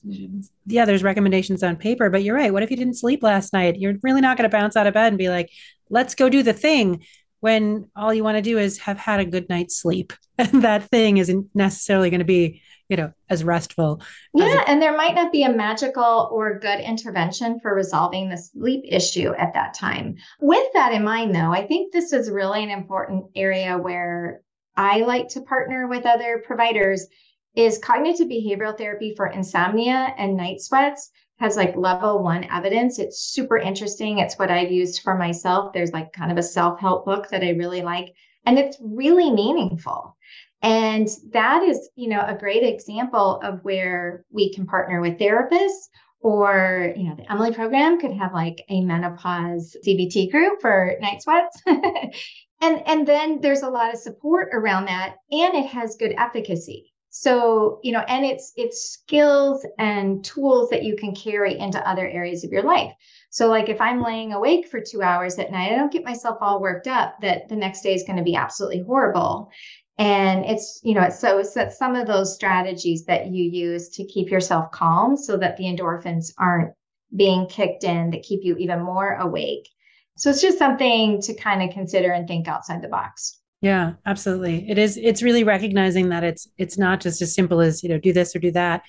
yeah, 0.65 0.83
there's 0.83 1.03
recommendations 1.03 1.63
on 1.63 1.77
paper, 1.77 2.09
but 2.09 2.23
you're 2.23 2.35
right. 2.35 2.51
What 2.51 2.63
if 2.63 2.71
you 2.71 2.75
didn't 2.77 2.97
sleep 2.97 3.23
last 3.23 3.53
night? 3.53 3.79
You're 3.79 3.95
really 4.03 4.19
not 4.21 4.37
going 4.37 4.49
to 4.49 4.55
bounce 4.55 4.75
out 4.75 4.87
of 4.87 4.93
bed 4.93 5.07
and 5.07 5.17
be 5.17 5.29
like, 5.29 5.49
"Let's 5.89 6.15
go 6.15 6.29
do 6.29 6.43
the 6.43 6.53
thing." 6.53 7.03
When 7.39 7.89
all 7.95 8.13
you 8.13 8.23
want 8.23 8.37
to 8.37 8.41
do 8.41 8.57
is 8.57 8.79
have 8.79 8.97
had 8.97 9.19
a 9.19 9.25
good 9.25 9.47
night's 9.49 9.77
sleep. 9.77 10.13
And 10.39 10.63
that 10.63 10.83
thing 10.91 11.17
isn't 11.17 11.47
necessarily 11.55 12.11
going 12.11 12.19
to 12.19 12.25
be 12.25 12.61
you 12.89 12.97
know 12.97 13.11
as 13.29 13.43
restful 13.43 14.01
yeah 14.33 14.45
as 14.45 14.63
and 14.67 14.81
there 14.81 14.95
might 14.95 15.15
not 15.15 15.31
be 15.31 15.43
a 15.43 15.51
magical 15.51 16.29
or 16.31 16.59
good 16.59 16.79
intervention 16.79 17.59
for 17.59 17.73
resolving 17.73 18.29
the 18.29 18.37
sleep 18.37 18.83
issue 18.87 19.31
at 19.37 19.53
that 19.53 19.73
time 19.73 20.15
with 20.39 20.67
that 20.73 20.93
in 20.93 21.03
mind 21.03 21.35
though 21.35 21.51
i 21.51 21.65
think 21.65 21.91
this 21.91 22.13
is 22.13 22.29
really 22.29 22.63
an 22.63 22.69
important 22.69 23.25
area 23.35 23.77
where 23.77 24.41
i 24.75 24.99
like 24.99 25.27
to 25.27 25.41
partner 25.41 25.87
with 25.87 26.05
other 26.05 26.43
providers 26.45 27.07
is 27.55 27.79
cognitive 27.79 28.27
behavioral 28.27 28.77
therapy 28.77 29.13
for 29.15 29.27
insomnia 29.27 30.13
and 30.17 30.37
night 30.37 30.61
sweats 30.61 31.11
has 31.39 31.55
like 31.55 31.75
level 31.75 32.23
one 32.23 32.43
evidence. 32.45 32.99
It's 32.99 33.19
super 33.19 33.57
interesting. 33.57 34.19
It's 34.19 34.39
what 34.39 34.51
I've 34.51 34.71
used 34.71 35.01
for 35.01 35.15
myself. 35.15 35.71
There's 35.71 35.91
like 35.91 36.11
kind 36.13 36.31
of 36.31 36.37
a 36.37 36.43
self 36.43 36.79
help 36.79 37.05
book 37.05 37.29
that 37.29 37.43
I 37.43 37.51
really 37.51 37.81
like, 37.81 38.13
and 38.45 38.57
it's 38.57 38.77
really 38.81 39.31
meaningful. 39.31 40.16
And 40.61 41.07
that 41.31 41.63
is, 41.63 41.89
you 41.95 42.09
know, 42.09 42.23
a 42.25 42.35
great 42.35 42.63
example 42.63 43.39
of 43.43 43.63
where 43.63 44.25
we 44.31 44.53
can 44.53 44.65
partner 44.65 45.01
with 45.01 45.19
therapists 45.19 45.89
or, 46.19 46.93
you 46.97 47.03
know, 47.03 47.15
the 47.15 47.31
Emily 47.31 47.53
program 47.53 47.99
could 47.99 48.13
have 48.13 48.33
like 48.33 48.63
a 48.69 48.81
menopause 48.81 49.77
CBT 49.85 50.31
group 50.31 50.59
for 50.59 50.95
night 50.99 51.21
sweats. 51.21 51.61
and 51.67 52.81
and 52.87 53.07
then 53.07 53.39
there's 53.41 53.61
a 53.61 53.69
lot 53.69 53.93
of 53.93 53.99
support 53.99 54.49
around 54.51 54.85
that 54.85 55.17
and 55.31 55.53
it 55.55 55.67
has 55.67 55.95
good 55.95 56.13
efficacy. 56.17 56.91
So, 57.09 57.79
you 57.83 57.91
know, 57.91 58.03
and 58.07 58.25
it's 58.25 58.51
it's 58.55 58.89
skills 58.91 59.65
and 59.77 60.23
tools 60.25 60.69
that 60.69 60.83
you 60.83 60.95
can 60.95 61.15
carry 61.15 61.57
into 61.57 61.87
other 61.87 62.07
areas 62.07 62.43
of 62.43 62.51
your 62.51 62.63
life. 62.63 62.93
So 63.29 63.47
like 63.47 63.69
if 63.69 63.79
I'm 63.79 64.03
laying 64.03 64.33
awake 64.33 64.67
for 64.67 64.81
2 64.81 65.01
hours 65.01 65.37
at 65.37 65.51
night, 65.51 65.71
I 65.71 65.75
don't 65.75 65.91
get 65.91 66.03
myself 66.03 66.37
all 66.41 66.59
worked 66.59 66.87
up 66.87 67.19
that 67.21 67.47
the 67.47 67.55
next 67.55 67.81
day 67.81 67.93
is 67.93 68.03
going 68.03 68.17
to 68.17 68.23
be 68.23 68.35
absolutely 68.35 68.81
horrible 68.81 69.51
and 69.97 70.45
it's 70.45 70.79
you 70.83 70.93
know 70.93 71.09
so 71.09 71.39
it's 71.39 71.53
that 71.53 71.73
some 71.73 71.95
of 71.95 72.07
those 72.07 72.35
strategies 72.35 73.05
that 73.05 73.27
you 73.27 73.43
use 73.43 73.89
to 73.89 74.05
keep 74.05 74.29
yourself 74.29 74.71
calm 74.71 75.17
so 75.17 75.37
that 75.37 75.57
the 75.57 75.63
endorphins 75.63 76.31
aren't 76.37 76.73
being 77.15 77.47
kicked 77.47 77.83
in 77.83 78.11
that 78.11 78.23
keep 78.23 78.41
you 78.43 78.55
even 78.57 78.81
more 78.81 79.15
awake. 79.15 79.69
So 80.17 80.29
it's 80.29 80.41
just 80.41 80.57
something 80.57 81.21
to 81.21 81.33
kind 81.33 81.63
of 81.63 81.73
consider 81.73 82.11
and 82.11 82.27
think 82.27 82.47
outside 82.47 82.81
the 82.81 82.87
box. 82.87 83.39
Yeah 83.61 83.93
absolutely. 84.05 84.69
It 84.69 84.77
is 84.77 84.97
it's 84.97 85.23
really 85.23 85.43
recognizing 85.43 86.09
that 86.09 86.23
it's 86.23 86.47
it's 86.57 86.77
not 86.77 87.01
just 87.01 87.21
as 87.21 87.33
simple 87.33 87.61
as 87.61 87.81
you 87.81 87.89
know 87.89 87.97
do 87.97 88.13
this 88.13 88.35
or 88.35 88.39
do 88.39 88.51
that. 88.51 88.83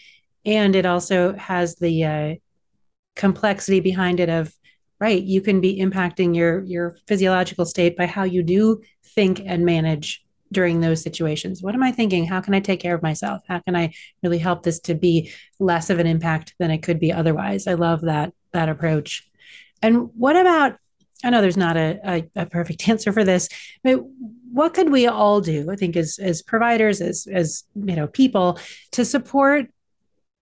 And 0.44 0.77
it 0.77 0.87
also 0.87 1.35
has 1.35 1.77
the 1.77 2.05
uh, 2.05 2.35
complexity 3.16 3.81
behind 3.81 4.21
it 4.21 4.29
of 4.29 4.53
right 5.01 5.23
you 5.23 5.40
can 5.40 5.61
be 5.61 5.81
impacting 5.81 6.37
your 6.37 6.62
your 6.64 6.97
physiological 7.07 7.64
state 7.64 7.97
by 7.97 8.07
how 8.07 8.25
you 8.25 8.42
do 8.42 8.81
think 9.03 9.40
and 9.44 9.64
manage 9.64 10.25
during 10.52 10.80
those 10.80 11.02
situations. 11.02 11.62
What 11.62 11.74
am 11.74 11.82
i 11.82 11.92
thinking? 11.92 12.24
How 12.26 12.40
can 12.40 12.54
i 12.54 12.61
take 12.61 12.80
care 12.80 12.94
of 12.94 13.02
myself? 13.02 13.42
How 13.48 13.61
can 13.61 13.76
i 13.76 13.92
really 14.22 14.38
help 14.38 14.62
this 14.62 14.80
to 14.80 14.94
be 14.94 15.32
less 15.58 15.90
of 15.90 15.98
an 15.98 16.06
impact 16.06 16.54
than 16.58 16.70
it 16.70 16.82
could 16.82 17.00
be 17.00 17.12
otherwise? 17.12 17.66
I 17.66 17.74
love 17.74 18.02
that 18.02 18.32
that 18.52 18.68
approach. 18.68 19.28
And 19.82 20.11
what 20.14 20.37
about 20.37 20.78
i 21.24 21.30
know 21.30 21.40
there's 21.40 21.56
not 21.56 21.76
a, 21.76 21.98
a, 22.04 22.42
a 22.42 22.46
perfect 22.46 22.88
answer 22.92 23.12
for 23.12 23.24
this 23.24 23.48
but 23.82 24.00
what 24.52 24.74
could 24.74 24.90
we 24.90 25.06
all 25.06 25.40
do 25.40 25.70
i 25.70 25.76
think 25.76 25.96
as 25.96 26.18
as 26.20 26.42
providers 26.42 27.00
as 27.00 27.26
as 27.32 27.64
you 27.74 27.96
know 27.96 28.06
people 28.06 28.58
to 28.92 29.04
support 29.04 29.66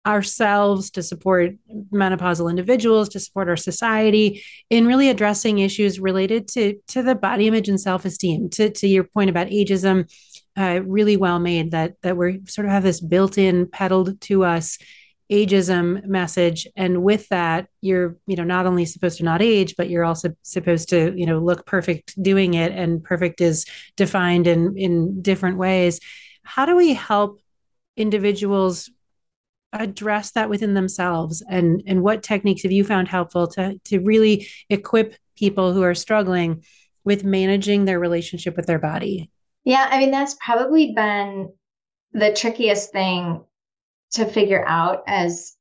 ourselves, 0.07 0.91
to 0.93 1.03
support 1.03 1.53
menopausal 1.93 2.49
individuals, 2.49 3.09
to 3.11 3.21
support 3.21 3.49
our 3.49 3.57
society 3.57 4.43
in 4.71 4.87
really 4.87 5.09
addressing 5.09 5.59
issues 5.59 5.99
related 5.99 6.49
to, 6.49 6.79
to 6.89 7.03
the 7.03 7.15
body 7.15 7.49
image 7.49 7.69
and 7.69 7.81
self-esteem. 7.81 8.51
To, 8.51 8.71
to 8.71 8.87
your 8.87 9.05
point 9.05 9.31
about 9.31 9.49
ageism, 9.49 10.09
uh, 10.57 10.81
really 10.87 11.17
well 11.17 11.39
made 11.39 11.73
that 11.73 12.01
that 12.03 12.17
we 12.17 12.41
sort 12.47 12.65
of 12.65 12.71
have 12.71 12.83
this 12.83 13.01
built-in 13.01 13.69
peddled 13.69 14.19
to 14.23 14.45
us 14.45 14.79
ageism 15.31 16.05
message 16.07 16.69
and 16.77 17.03
with 17.03 17.29
that 17.29 17.67
you're 17.81 18.17
you 18.27 18.37
know 18.37 18.45
not 18.45 18.65
only 18.65 18.85
supposed 18.85 19.19
to 19.19 19.25
not 19.25 19.43
age 19.43 19.75
but 19.77 19.91
you're 19.91 20.05
also 20.05 20.33
supposed 20.43 20.89
to 20.89 21.13
you 21.17 21.27
know 21.27 21.41
look 21.41 21.67
perfect 21.67 22.21
doing 22.23 22.55
it 22.55 22.71
and 22.73 23.03
perfect 23.03 23.41
is 23.41 23.67
defined 23.97 24.47
in 24.47 24.79
in 24.79 25.21
different 25.23 25.59
ways 25.59 25.99
how 26.45 26.65
do 26.65 26.77
we 26.77 26.95
help 26.95 27.41
individuals 27.97 28.89
address 29.73 30.33
that 30.33 30.49
within 30.49 30.75
themselves? 30.75 31.43
And 31.49 31.83
and 31.87 32.03
what 32.03 32.23
techniques 32.23 32.63
have 32.63 32.73
you 32.73 32.85
found 32.85 33.09
helpful 33.09 33.49
to 33.49 33.79
to 33.85 33.99
really 34.01 34.49
equip 34.71 35.15
people 35.37 35.73
who 35.73 35.83
are 35.83 35.95
struggling 35.95 36.65
with 37.05 37.25
managing 37.25 37.85
their 37.85 38.01
relationship 38.01 38.57
with 38.57 38.67
their 38.67 38.79
body? 38.79 39.31
Yeah 39.65 39.89
i 39.91 39.99
mean 39.99 40.13
that's 40.13 40.37
probably 40.41 40.93
been 40.93 41.53
the 42.13 42.33
trickiest 42.33 42.93
thing 42.93 43.45
to 44.13 44.25
figure 44.25 44.65
out 44.67 45.03
as 45.07 45.56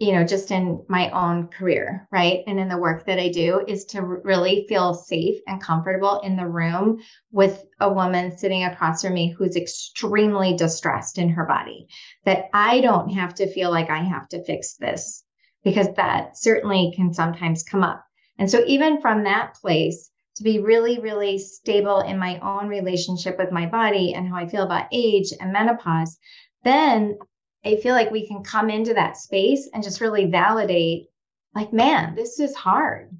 you 0.00 0.12
know, 0.12 0.24
just 0.24 0.50
in 0.50 0.82
my 0.88 1.10
own 1.10 1.46
career, 1.48 2.08
right? 2.10 2.42
And 2.46 2.58
in 2.58 2.68
the 2.68 2.78
work 2.78 3.04
that 3.04 3.18
I 3.18 3.28
do 3.28 3.62
is 3.68 3.84
to 3.86 4.00
really 4.00 4.64
feel 4.66 4.94
safe 4.94 5.38
and 5.46 5.62
comfortable 5.62 6.20
in 6.20 6.36
the 6.36 6.48
room 6.48 7.02
with 7.30 7.66
a 7.80 7.92
woman 7.92 8.36
sitting 8.36 8.64
across 8.64 9.02
from 9.02 9.12
me 9.12 9.30
who's 9.30 9.56
extremely 9.56 10.56
distressed 10.56 11.18
in 11.18 11.28
her 11.28 11.44
body, 11.44 11.86
that 12.24 12.46
I 12.54 12.80
don't 12.80 13.10
have 13.10 13.34
to 13.34 13.52
feel 13.52 13.70
like 13.70 13.90
I 13.90 14.02
have 14.02 14.26
to 14.30 14.42
fix 14.42 14.76
this 14.76 15.22
because 15.64 15.88
that 15.96 16.38
certainly 16.38 16.94
can 16.96 17.12
sometimes 17.12 17.62
come 17.62 17.84
up. 17.84 18.02
And 18.38 18.50
so, 18.50 18.64
even 18.66 19.02
from 19.02 19.24
that 19.24 19.52
place, 19.60 20.10
to 20.36 20.42
be 20.42 20.60
really, 20.60 20.98
really 20.98 21.36
stable 21.36 22.00
in 22.00 22.18
my 22.18 22.38
own 22.38 22.68
relationship 22.68 23.36
with 23.36 23.52
my 23.52 23.66
body 23.66 24.14
and 24.14 24.26
how 24.26 24.36
I 24.36 24.48
feel 24.48 24.62
about 24.62 24.88
age 24.92 25.30
and 25.38 25.52
menopause, 25.52 26.18
then 26.64 27.18
I 27.64 27.76
feel 27.76 27.94
like 27.94 28.10
we 28.10 28.26
can 28.26 28.42
come 28.42 28.70
into 28.70 28.94
that 28.94 29.16
space 29.16 29.68
and 29.72 29.82
just 29.82 30.00
really 30.00 30.26
validate 30.26 31.08
like, 31.54 31.72
man, 31.72 32.14
this 32.14 32.38
is 32.38 32.54
hard. 32.54 33.10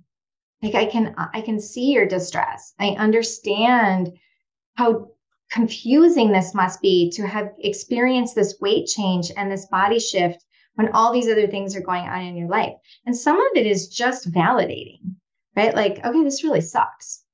Like 0.62 0.74
I 0.74 0.86
can 0.86 1.14
I 1.16 1.40
can 1.40 1.58
see 1.58 1.90
your 1.92 2.06
distress. 2.06 2.74
I 2.78 2.90
understand 2.90 4.12
how 4.76 5.08
confusing 5.50 6.30
this 6.30 6.54
must 6.54 6.80
be 6.80 7.10
to 7.10 7.26
have 7.26 7.52
experienced 7.58 8.34
this 8.34 8.56
weight 8.60 8.86
change 8.86 9.32
and 9.36 9.50
this 9.50 9.66
body 9.66 9.98
shift 9.98 10.44
when 10.74 10.90
all 10.92 11.12
these 11.12 11.28
other 11.28 11.48
things 11.48 11.74
are 11.74 11.80
going 11.80 12.04
on 12.04 12.22
in 12.22 12.36
your 12.36 12.48
life. 12.48 12.74
And 13.04 13.16
some 13.16 13.40
of 13.40 13.56
it 13.56 13.66
is 13.66 13.88
just 13.88 14.30
validating, 14.30 15.00
right? 15.56 15.74
Like, 15.74 16.04
okay, 16.04 16.22
this 16.22 16.44
really 16.44 16.60
sucks. 16.60 17.24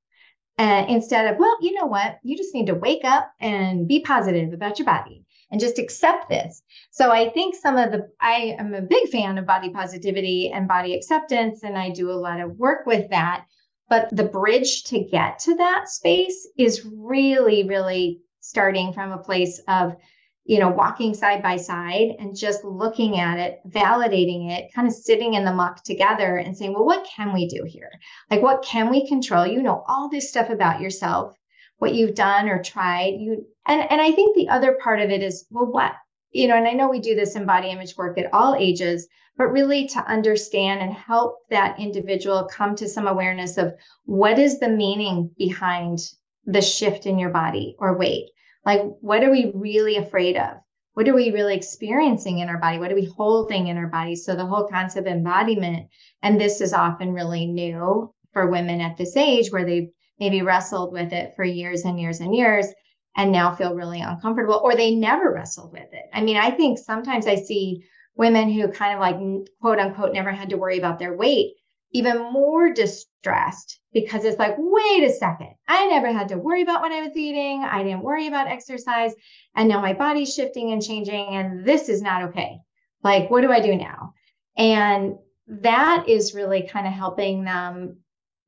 And 0.57 0.89
instead 0.89 1.31
of, 1.31 1.39
well, 1.39 1.57
you 1.61 1.75
know 1.75 1.85
what? 1.85 2.19
You 2.23 2.37
just 2.37 2.55
need 2.55 2.67
to 2.67 2.75
wake 2.75 3.05
up 3.05 3.31
and 3.41 3.87
be 3.87 4.01
positive 4.01 4.55
about 4.55 4.79
your 4.79 4.87
body 4.87 5.26
and 5.51 5.61
just 5.61 5.79
accept 5.79 6.29
this. 6.29 6.63
So 6.91 7.11
I 7.11 7.29
think 7.31 7.55
some 7.55 7.77
of 7.77 7.93
the, 7.93 8.09
I 8.21 8.57
am 8.59 8.75
a 8.75 8.83
big 8.83 9.09
fan 9.11 9.39
of 9.39 9.47
body 9.47 9.71
positivity 9.71 10.51
and 10.53 10.67
body 10.67 10.95
acceptance, 10.95 11.63
and 11.63 11.79
I 11.79 11.91
do 11.91 12.11
a 12.11 12.13
lot 12.13 12.41
of 12.41 12.57
work 12.57 12.87
with 12.87 13.09
that. 13.11 13.45
But 13.89 14.09
the 14.11 14.25
bridge 14.25 14.83
to 14.85 15.05
get 15.05 15.39
to 15.41 15.55
that 15.57 15.89
space 15.89 16.49
is 16.59 16.85
really, 16.85 17.69
really 17.69 18.21
starting 18.41 18.93
from 18.93 19.13
a 19.13 19.19
place 19.19 19.61
of, 19.69 19.95
you 20.45 20.59
know, 20.59 20.69
walking 20.69 21.15
side 21.15 21.43
by 21.43 21.57
side 21.57 22.17
and 22.19 22.37
just 22.37 22.65
looking 22.65 23.19
at 23.19 23.39
it, 23.39 23.61
validating 23.69 24.51
it, 24.51 24.73
kind 24.75 24.89
of 24.89 24.95
sitting 24.95 25.35
in 25.35 25.45
the 25.45 25.53
muck 25.53 25.85
together 25.85 26.39
and 26.39 26.57
saying, 26.57 26.73
well, 26.73 26.85
what 26.85 27.07
can 27.07 27.33
we 27.33 27.47
do 27.47 27.65
here? 27.65 27.91
Like, 28.31 28.43
what 28.43 28.65
can 28.65 28.91
we 28.91 29.07
control? 29.07 29.47
You 29.47 29.63
know, 29.63 29.85
all 29.87 30.09
this 30.09 30.29
stuff 30.29 30.51
about 30.51 30.81
yourself, 30.81 31.37
what 31.79 31.95
you've 31.95 32.15
done 32.15 32.49
or 32.49 32.63
tried. 32.63 33.15
You 33.19 33.47
and 33.67 33.87
and 33.91 34.01
I 34.01 34.13
think 34.13 34.35
the 34.35 34.49
other 34.49 34.79
part 34.83 35.01
of 35.01 35.11
it 35.11 35.23
is, 35.23 35.47
well, 35.51 35.67
what 35.67 35.93
you 36.31 36.49
know, 36.49 36.57
and 36.57 36.67
I 36.67 36.73
know 36.73 36.89
we 36.89 37.01
do 37.01 37.15
this 37.15 37.37
in 37.37 37.47
body 37.47 37.71
image 37.71 37.97
work 37.97 38.19
at 38.19 38.33
all 38.33 38.55
ages, 38.55 39.09
but 39.37 39.49
really 39.49 39.87
to 39.89 40.01
understand 40.01 40.81
and 40.81 40.93
help 40.93 41.37
that 41.51 41.79
individual 41.79 42.49
come 42.51 42.75
to 42.77 42.89
some 42.89 43.07
awareness 43.07 43.59
of 43.59 43.75
what 44.05 44.39
is 44.39 44.59
the 44.59 44.69
meaning 44.69 45.31
behind 45.39 45.99
the 46.45 46.63
shift 46.63 47.07
in 47.07 47.19
your 47.19 47.31
body 47.31 47.77
or 47.79 47.99
weight. 47.99 48.31
Like, 48.65 48.83
what 49.01 49.23
are 49.23 49.31
we 49.31 49.53
really 49.55 49.97
afraid 49.97 50.37
of? 50.37 50.57
What 50.95 51.09
are 51.09 51.15
we 51.15 51.31
really 51.31 51.55
experiencing 51.55 52.39
in 52.39 52.49
our 52.49 52.59
body? 52.59 52.79
What 52.79 52.91
are 52.91 52.97
we 52.97 53.13
holding 53.17 53.69
in 53.69 53.77
our 53.77 53.89
body? 53.89 54.17
So, 54.17 54.35
the 54.35 54.47
whole 54.47 54.67
concept 54.67 55.07
of 55.07 55.13
embodiment, 55.13 55.89
and 56.23 56.41
this 56.41 56.61
is 56.61 56.73
often 56.73 57.13
really 57.13 57.47
new 57.47 58.13
for 58.33 58.51
women 58.51 58.81
at 58.81 58.97
this 58.97 59.17
age 59.17 59.51
where 59.51 59.65
they've 59.65 59.91
maybe 60.19 60.43
wrestled 60.43 60.93
with 60.93 61.13
it 61.13 61.35
for 61.37 61.45
years 61.45 61.85
and 61.85 62.01
years 62.01 62.21
and 62.21 62.35
years 62.35 62.67
and 63.17 63.33
now 63.33 63.55
feel 63.55 63.75
really 63.75 64.01
uncomfortable, 64.01 64.61
or 64.63 64.77
they 64.77 64.95
never 64.95 65.33
wrestled 65.33 65.73
with 65.73 65.89
it. 65.93 66.05
I 66.13 66.21
mean, 66.21 66.37
I 66.37 66.51
think 66.51 66.79
sometimes 66.79 67.27
I 67.27 67.37
see 67.37 67.85
women 68.15 68.51
who 68.51 68.69
kind 68.69 68.95
of 68.95 69.01
like 69.01 69.17
quote 69.61 69.79
unquote 69.79 70.13
never 70.13 70.31
had 70.31 70.51
to 70.51 70.59
worry 70.59 70.79
about 70.79 70.99
their 70.99 71.17
weight 71.17 71.55
even 71.93 72.31
more 72.33 72.73
distressed 72.73 73.81
because 73.93 74.25
it's 74.25 74.39
like, 74.39 74.55
wait 74.59 75.05
a 75.05 75.11
second, 75.11 75.55
I 75.67 75.87
never 75.87 76.13
had 76.13 76.29
to 76.29 76.39
worry 76.39 76.63
about 76.63 76.83
what 76.83 76.93
I 76.93 77.01
was 77.01 77.17
eating. 77.17 77.65
I 77.65 77.83
didn't 77.83 78.03
worry 78.03 78.27
about 78.27 78.49
exercise. 78.49 79.15
And 79.55 79.69
now 79.69 79.81
my 79.81 79.95
body's 79.95 80.35
shifting 80.35 80.73
and 80.73 80.83
changing, 80.83 81.29
and 81.29 81.65
this 81.65 81.89
is 81.89 82.03
not 82.03 82.23
okay. 82.25 82.59
Like, 83.03 83.31
what 83.31 83.41
do 83.41 83.51
I 83.51 83.61
do 83.61 83.75
now? 83.77 84.13
And 84.59 85.17
that 85.47 86.05
is 86.07 86.35
really 86.35 86.69
kind 86.69 86.87
of 86.87 86.93
helping 86.93 87.45
them, 87.45 87.99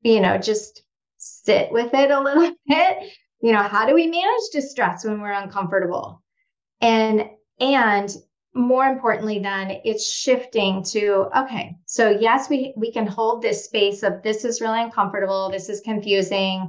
you 0.01 0.19
know, 0.19 0.37
just 0.37 0.83
sit 1.43 1.71
with 1.71 1.93
it 1.93 2.11
a 2.11 2.19
little 2.19 2.51
bit. 2.67 2.97
You 3.41 3.53
know, 3.53 3.63
how 3.63 3.85
do 3.85 3.93
we 3.93 4.07
manage 4.07 4.49
distress 4.51 5.05
when 5.05 5.21
we're 5.21 5.31
uncomfortable? 5.31 6.23
And 6.81 7.29
and 7.59 8.15
more 8.55 8.85
importantly 8.87 9.37
then 9.37 9.79
it's 9.85 10.11
shifting 10.11 10.83
to 10.83 11.27
okay 11.37 11.75
so 11.85 12.09
yes 12.09 12.49
we 12.49 12.73
we 12.75 12.91
can 12.91 13.05
hold 13.05 13.43
this 13.43 13.63
space 13.63 14.01
of 14.01 14.23
this 14.23 14.43
is 14.43 14.59
really 14.59 14.81
uncomfortable 14.81 15.51
this 15.51 15.69
is 15.69 15.81
confusing 15.81 16.67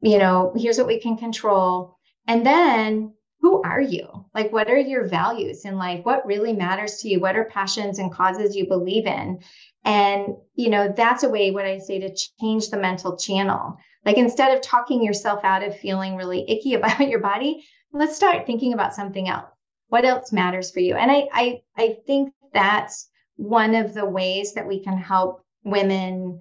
you 0.00 0.18
know 0.18 0.52
here's 0.56 0.78
what 0.78 0.86
we 0.86 1.00
can 1.00 1.16
control. 1.16 1.96
And 2.26 2.44
then 2.44 3.14
who 3.40 3.62
are 3.62 3.80
you? 3.80 4.26
Like 4.34 4.52
what 4.52 4.68
are 4.68 4.78
your 4.78 5.06
values 5.06 5.64
in 5.64 5.76
life? 5.76 6.04
What 6.04 6.26
really 6.26 6.52
matters 6.52 6.98
to 6.98 7.08
you? 7.08 7.20
What 7.20 7.36
are 7.36 7.44
passions 7.44 7.98
and 7.98 8.12
causes 8.12 8.56
you 8.56 8.66
believe 8.66 9.06
in 9.06 9.40
and 9.88 10.36
you 10.54 10.68
know 10.68 10.92
that's 10.94 11.22
a 11.22 11.28
way 11.28 11.50
what 11.50 11.64
i 11.64 11.78
say 11.78 11.98
to 11.98 12.14
change 12.40 12.68
the 12.68 12.76
mental 12.76 13.16
channel. 13.16 13.76
Like 14.04 14.18
instead 14.18 14.54
of 14.54 14.62
talking 14.62 15.02
yourself 15.02 15.40
out 15.44 15.64
of 15.64 15.76
feeling 15.76 16.14
really 16.14 16.48
icky 16.48 16.74
about 16.78 17.08
your 17.08 17.20
body 17.20 17.64
let's 17.92 18.14
start 18.14 18.46
thinking 18.46 18.74
about 18.74 18.94
something 18.94 19.28
else. 19.30 19.48
What 19.88 20.04
else 20.04 20.30
matters 20.30 20.70
for 20.70 20.80
you? 20.80 20.94
And 20.94 21.10
i 21.10 21.26
i 21.32 21.60
i 21.76 21.96
think 22.06 22.32
that's 22.52 23.08
one 23.36 23.74
of 23.74 23.94
the 23.94 24.04
ways 24.04 24.52
that 24.54 24.68
we 24.68 24.84
can 24.84 24.98
help 24.98 25.42
women 25.64 26.40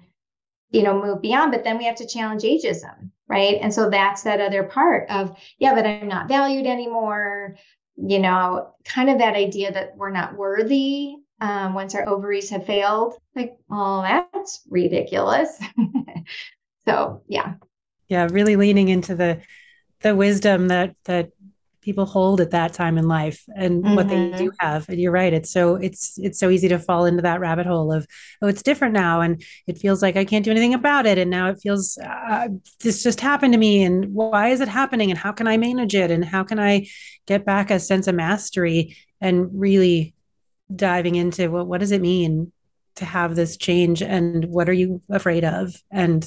you 0.72 0.84
know 0.84 1.02
move 1.02 1.22
beyond 1.22 1.52
but 1.52 1.64
then 1.64 1.78
we 1.78 1.86
have 1.86 1.96
to 1.96 2.08
challenge 2.08 2.44
ageism 2.44 3.12
right? 3.30 3.58
And 3.62 3.74
so 3.74 3.90
that's 3.90 4.24
that 4.24 4.40
other 4.40 4.64
part 4.64 5.10
of 5.10 5.38
yeah 5.58 5.74
but 5.74 5.86
i'm 5.88 6.08
not 6.10 6.28
valued 6.28 6.68
anymore. 6.68 7.56
You 7.96 8.20
know 8.20 8.74
kind 8.84 9.10
of 9.10 9.20
that 9.20 9.36
idea 9.36 9.72
that 9.72 9.96
we're 9.96 10.12
not 10.12 10.36
worthy 10.36 11.16
um, 11.40 11.74
once 11.74 11.94
our 11.96 12.08
ovaries 12.08 12.50
have 12.50 12.66
failed 12.66 13.14
like 13.36 13.56
oh 13.70 14.02
that's 14.02 14.62
ridiculous 14.70 15.60
so 16.88 17.22
yeah 17.28 17.56
yeah 18.08 18.28
really 18.32 18.56
leaning 18.56 18.90
into 18.90 19.16
the 19.16 19.42
the 20.02 20.16
wisdom 20.16 20.68
that 20.70 20.96
that 21.06 21.30
people 21.88 22.06
hold 22.06 22.42
at 22.42 22.52
that 22.52 22.74
time 22.74 22.98
in 22.98 23.08
life 23.08 23.46
and 23.56 23.82
mm-hmm. 23.82 23.96
what 23.96 24.10
they 24.10 24.30
do 24.32 24.50
mm-hmm. 24.50 24.66
have 24.66 24.90
and 24.90 25.00
you're 25.00 25.10
right 25.10 25.32
it's 25.32 25.50
so 25.50 25.76
it's 25.76 26.18
it's 26.18 26.38
so 26.38 26.50
easy 26.50 26.68
to 26.68 26.78
fall 26.78 27.06
into 27.06 27.22
that 27.22 27.40
rabbit 27.40 27.66
hole 27.66 27.94
of 27.94 28.06
oh 28.42 28.48
it's 28.48 28.62
different 28.62 28.94
now 28.94 29.22
and 29.22 29.42
it 29.68 29.78
feels 29.78 30.02
like 30.02 30.18
i 30.18 30.26
can't 30.26 30.44
do 30.44 30.52
anything 30.52 30.74
about 30.74 31.06
it 31.06 31.18
and 31.18 31.32
now 31.32 31.48
it 31.48 31.58
feels 31.62 31.98
uh, 32.00 32.50
this 32.82 33.04
just 33.04 33.22
happened 33.22 33.54
to 33.54 33.58
me 33.58 33.84
and 33.84 34.14
why 34.14 34.50
is 34.50 34.60
it 34.60 34.68
happening 34.68 35.10
and 35.10 35.18
how 35.18 35.32
can 35.32 35.48
i 35.48 35.56
manage 35.56 35.96
it 35.96 36.12
and 36.12 36.26
how 36.26 36.44
can 36.44 36.60
i 36.60 36.86
get 37.26 37.46
back 37.46 37.72
a 37.72 37.80
sense 37.80 38.06
of 38.06 38.16
mastery 38.16 38.98
and 39.22 39.48
really 39.54 40.14
diving 40.74 41.16
into 41.16 41.50
well, 41.50 41.66
what 41.66 41.80
does 41.80 41.92
it 41.92 42.02
mean 42.02 42.52
to 42.96 43.06
have 43.06 43.36
this 43.36 43.58
change 43.58 44.02
and 44.02 44.46
what 44.46 44.68
are 44.68 44.74
you 44.74 45.02
afraid 45.10 45.44
of? 45.44 45.76
And 45.92 46.26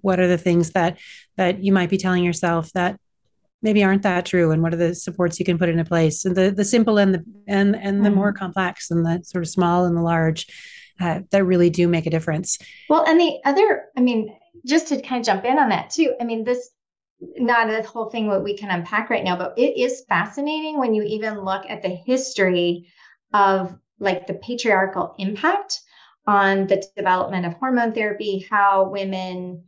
what 0.00 0.20
are 0.20 0.28
the 0.28 0.38
things 0.38 0.70
that 0.70 0.98
that 1.36 1.62
you 1.62 1.72
might 1.72 1.90
be 1.90 1.98
telling 1.98 2.24
yourself 2.24 2.72
that 2.72 2.98
maybe 3.62 3.84
aren't 3.84 4.02
that 4.02 4.26
true? 4.26 4.50
And 4.50 4.62
what 4.62 4.72
are 4.72 4.78
the 4.78 4.94
supports 4.94 5.38
you 5.38 5.44
can 5.44 5.58
put 5.58 5.68
into 5.68 5.84
place? 5.84 6.24
And 6.24 6.36
the 6.36 6.50
the 6.50 6.64
simple 6.64 6.98
and 6.98 7.14
the 7.14 7.24
and 7.46 7.76
and 7.76 8.04
the 8.04 8.08
mm-hmm. 8.08 8.18
more 8.18 8.32
complex 8.32 8.90
and 8.90 9.04
the 9.04 9.22
sort 9.24 9.44
of 9.44 9.48
small 9.48 9.84
and 9.84 9.96
the 9.96 10.02
large 10.02 10.46
uh, 11.00 11.20
that 11.30 11.44
really 11.44 11.70
do 11.70 11.86
make 11.86 12.06
a 12.06 12.10
difference. 12.10 12.58
Well 12.88 13.04
and 13.06 13.20
the 13.20 13.38
other 13.44 13.86
i 13.96 14.00
mean 14.00 14.36
just 14.66 14.88
to 14.88 15.00
kind 15.00 15.20
of 15.20 15.26
jump 15.26 15.44
in 15.44 15.58
on 15.58 15.68
that 15.68 15.90
too 15.90 16.14
i 16.20 16.24
mean 16.24 16.44
this 16.44 16.70
not 17.36 17.70
a 17.70 17.82
whole 17.82 18.10
thing 18.10 18.26
what 18.26 18.44
we 18.44 18.56
can 18.56 18.70
unpack 18.70 19.10
right 19.10 19.24
now 19.24 19.36
but 19.36 19.56
it 19.56 19.76
is 19.76 20.04
fascinating 20.08 20.78
when 20.78 20.94
you 20.94 21.02
even 21.02 21.40
look 21.40 21.64
at 21.68 21.82
the 21.82 21.88
history 21.88 22.88
of 23.32 23.76
like 23.98 24.26
the 24.26 24.34
patriarchal 24.34 25.14
impact 25.18 25.80
on 26.26 26.66
the 26.66 26.84
development 26.96 27.46
of 27.46 27.54
hormone 27.54 27.92
therapy 27.92 28.46
how 28.50 28.88
women 28.90 29.64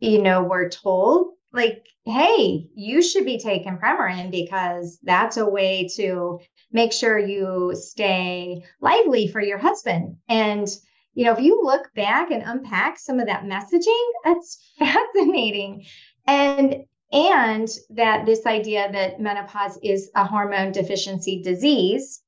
you 0.00 0.20
know 0.20 0.42
were 0.42 0.68
told 0.68 1.36
like, 1.56 1.86
hey, 2.04 2.68
you 2.74 3.02
should 3.02 3.24
be 3.24 3.38
taking 3.38 3.78
Premarin 3.78 4.30
because 4.30 4.98
that's 5.02 5.38
a 5.38 5.48
way 5.48 5.88
to 5.96 6.38
make 6.70 6.92
sure 6.92 7.18
you 7.18 7.72
stay 7.74 8.62
lively 8.80 9.26
for 9.26 9.40
your 9.40 9.58
husband. 9.58 10.16
And, 10.28 10.68
you 11.14 11.24
know, 11.24 11.32
if 11.32 11.40
you 11.40 11.62
look 11.64 11.92
back 11.94 12.30
and 12.30 12.42
unpack 12.44 12.98
some 12.98 13.18
of 13.18 13.26
that 13.26 13.44
messaging, 13.44 14.06
that's 14.24 14.72
fascinating. 14.78 15.84
And 16.26 16.84
and 17.12 17.68
that 17.90 18.26
this 18.26 18.44
idea 18.46 18.90
that 18.90 19.20
menopause 19.20 19.78
is 19.82 20.10
a 20.16 20.24
hormone 20.24 20.72
deficiency 20.72 21.40
disease, 21.40 22.20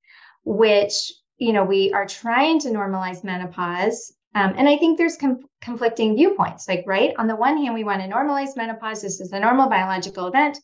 which 0.48 1.12
you 1.36 1.52
know 1.52 1.64
we 1.64 1.92
are 1.92 2.06
trying 2.06 2.58
to 2.58 2.68
normalize 2.68 3.22
menopause 3.22 4.12
um, 4.34 4.54
and 4.56 4.68
I 4.68 4.76
think 4.76 4.98
there's 4.98 5.16
com- 5.16 5.40
conflicting 5.60 6.14
viewpoints. 6.14 6.68
Like, 6.68 6.84
right, 6.86 7.12
on 7.18 7.26
the 7.26 7.34
one 7.34 7.56
hand, 7.56 7.74
we 7.74 7.84
want 7.84 8.02
to 8.02 8.08
normalize 8.08 8.56
menopause. 8.56 9.02
This 9.02 9.20
is 9.20 9.32
a 9.32 9.40
normal 9.40 9.68
biological 9.68 10.26
event. 10.26 10.58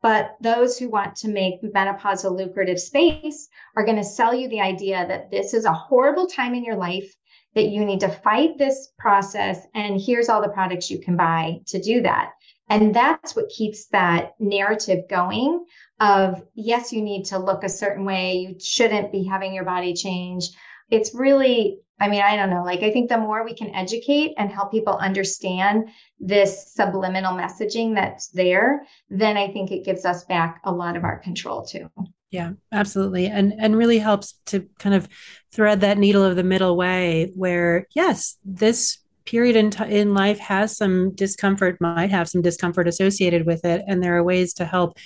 But 0.00 0.36
those 0.40 0.78
who 0.78 0.88
want 0.88 1.16
to 1.16 1.28
make 1.28 1.60
menopause 1.62 2.24
a 2.24 2.30
lucrative 2.30 2.78
space 2.78 3.48
are 3.76 3.84
going 3.84 3.96
to 3.96 4.04
sell 4.04 4.32
you 4.32 4.48
the 4.48 4.60
idea 4.60 5.04
that 5.08 5.30
this 5.30 5.52
is 5.52 5.64
a 5.64 5.72
horrible 5.72 6.26
time 6.26 6.54
in 6.54 6.64
your 6.64 6.76
life, 6.76 7.12
that 7.54 7.68
you 7.68 7.84
need 7.84 8.00
to 8.00 8.08
fight 8.08 8.56
this 8.56 8.92
process. 8.96 9.66
And 9.74 10.00
here's 10.00 10.28
all 10.28 10.40
the 10.40 10.48
products 10.48 10.88
you 10.88 11.00
can 11.00 11.16
buy 11.16 11.58
to 11.66 11.82
do 11.82 12.00
that. 12.02 12.30
And 12.70 12.94
that's 12.94 13.34
what 13.34 13.48
keeps 13.48 13.86
that 13.86 14.32
narrative 14.38 15.08
going 15.08 15.64
of 16.00 16.42
yes, 16.54 16.92
you 16.92 17.02
need 17.02 17.24
to 17.26 17.38
look 17.38 17.64
a 17.64 17.68
certain 17.68 18.04
way. 18.04 18.34
You 18.34 18.60
shouldn't 18.60 19.10
be 19.10 19.24
having 19.24 19.54
your 19.54 19.64
body 19.64 19.94
change 19.94 20.50
it's 20.90 21.14
really 21.14 21.80
I 22.00 22.06
mean, 22.06 22.22
I 22.22 22.36
don't 22.36 22.50
know. 22.50 22.62
Like, 22.62 22.84
I 22.84 22.92
think 22.92 23.08
the 23.08 23.18
more 23.18 23.44
we 23.44 23.56
can 23.56 23.74
educate 23.74 24.32
and 24.38 24.52
help 24.52 24.70
people 24.70 24.96
understand 24.98 25.88
this 26.20 26.72
subliminal 26.72 27.32
messaging 27.32 27.96
that's 27.96 28.28
there, 28.28 28.86
then 29.10 29.36
I 29.36 29.52
think 29.52 29.72
it 29.72 29.84
gives 29.84 30.04
us 30.04 30.22
back 30.26 30.60
a 30.62 30.70
lot 30.70 30.96
of 30.96 31.02
our 31.02 31.18
control 31.18 31.64
too. 31.64 31.90
Yeah, 32.30 32.52
absolutely. 32.70 33.26
And 33.26 33.52
and 33.58 33.76
really 33.76 33.98
helps 33.98 34.34
to 34.46 34.68
kind 34.78 34.94
of 34.94 35.08
thread 35.50 35.80
that 35.80 35.98
needle 35.98 36.22
of 36.22 36.36
the 36.36 36.44
middle 36.44 36.76
way 36.76 37.32
where 37.34 37.88
yes, 37.96 38.36
this 38.44 38.98
period 39.28 39.56
in 39.56 39.70
t- 39.70 39.84
in 39.84 40.14
life 40.14 40.38
has 40.38 40.76
some 40.76 41.14
discomfort, 41.14 41.80
might 41.80 42.10
have 42.10 42.28
some 42.28 42.40
discomfort 42.40 42.88
associated 42.88 43.44
with 43.44 43.64
it 43.64 43.84
and 43.86 44.02
there 44.02 44.16
are 44.16 44.24
ways 44.24 44.54
to 44.54 44.64
help 44.64 44.96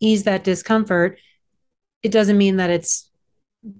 ease 0.00 0.24
that 0.24 0.44
discomfort. 0.44 1.18
It 2.02 2.10
doesn't 2.10 2.38
mean 2.38 2.56
that 2.56 2.70
it's 2.70 3.08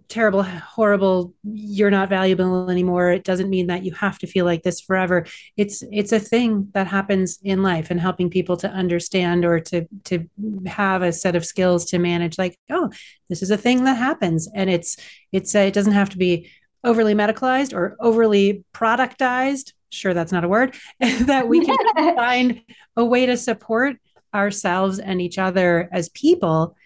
terrible 0.09 0.43
horrible 0.43 1.35
you're 1.45 1.91
not 1.91 2.09
valuable 2.09 2.69
anymore. 2.69 3.11
It 3.11 3.25
doesn't 3.25 3.49
mean 3.49 3.69
that 3.69 3.85
you 3.85 3.93
have 3.95 4.19
to 4.19 4.27
feel 4.27 4.45
like 4.45 4.63
this 4.63 4.81
forever. 4.81 5.27
It's 5.57 5.83
it's 5.91 6.13
a 6.13 6.21
thing 6.21 6.69
that 6.75 6.87
happens 6.87 7.39
in 7.43 7.63
life 7.63 7.91
and 7.91 8.01
helping 8.01 8.31
people 8.31 8.57
to 8.59 8.71
understand 8.71 9.45
or 9.45 9.61
to 9.61 9.87
to 10.05 10.29
have 10.67 11.03
a 11.03 11.13
set 11.13 11.37
of 11.37 11.45
skills 11.45 11.85
to 11.87 11.99
manage 11.99 12.39
like 12.39 12.57
oh 12.71 12.91
this 13.29 13.43
is 13.43 13.51
a 13.51 13.57
thing 13.57 13.85
that 13.85 13.97
happens. 13.97 14.49
And 14.55 14.69
it's 14.69 14.97
it's 15.33 15.55
uh, 15.55 15.61
it 15.61 15.75
doesn't 15.75 15.93
have 15.93 16.11
to 16.11 16.19
be 16.19 16.51
overly 16.85 17.15
medicalized 17.15 17.73
or 17.75 17.97
overly 18.01 18.65
productized 18.73 19.73
sure 19.91 20.15
that's 20.15 20.33
not 20.33 20.45
a 20.45 20.49
word 20.49 20.75
that 21.01 21.49
we 21.49 21.65
can 21.65 21.77
find 22.17 22.63
a 22.97 23.05
way 23.05 23.27
to 23.27 23.37
support 23.37 23.97
ourselves 24.35 24.99
and 24.99 25.21
each 25.21 25.39
other 25.39 25.89
as 25.93 26.09
people 26.11 26.77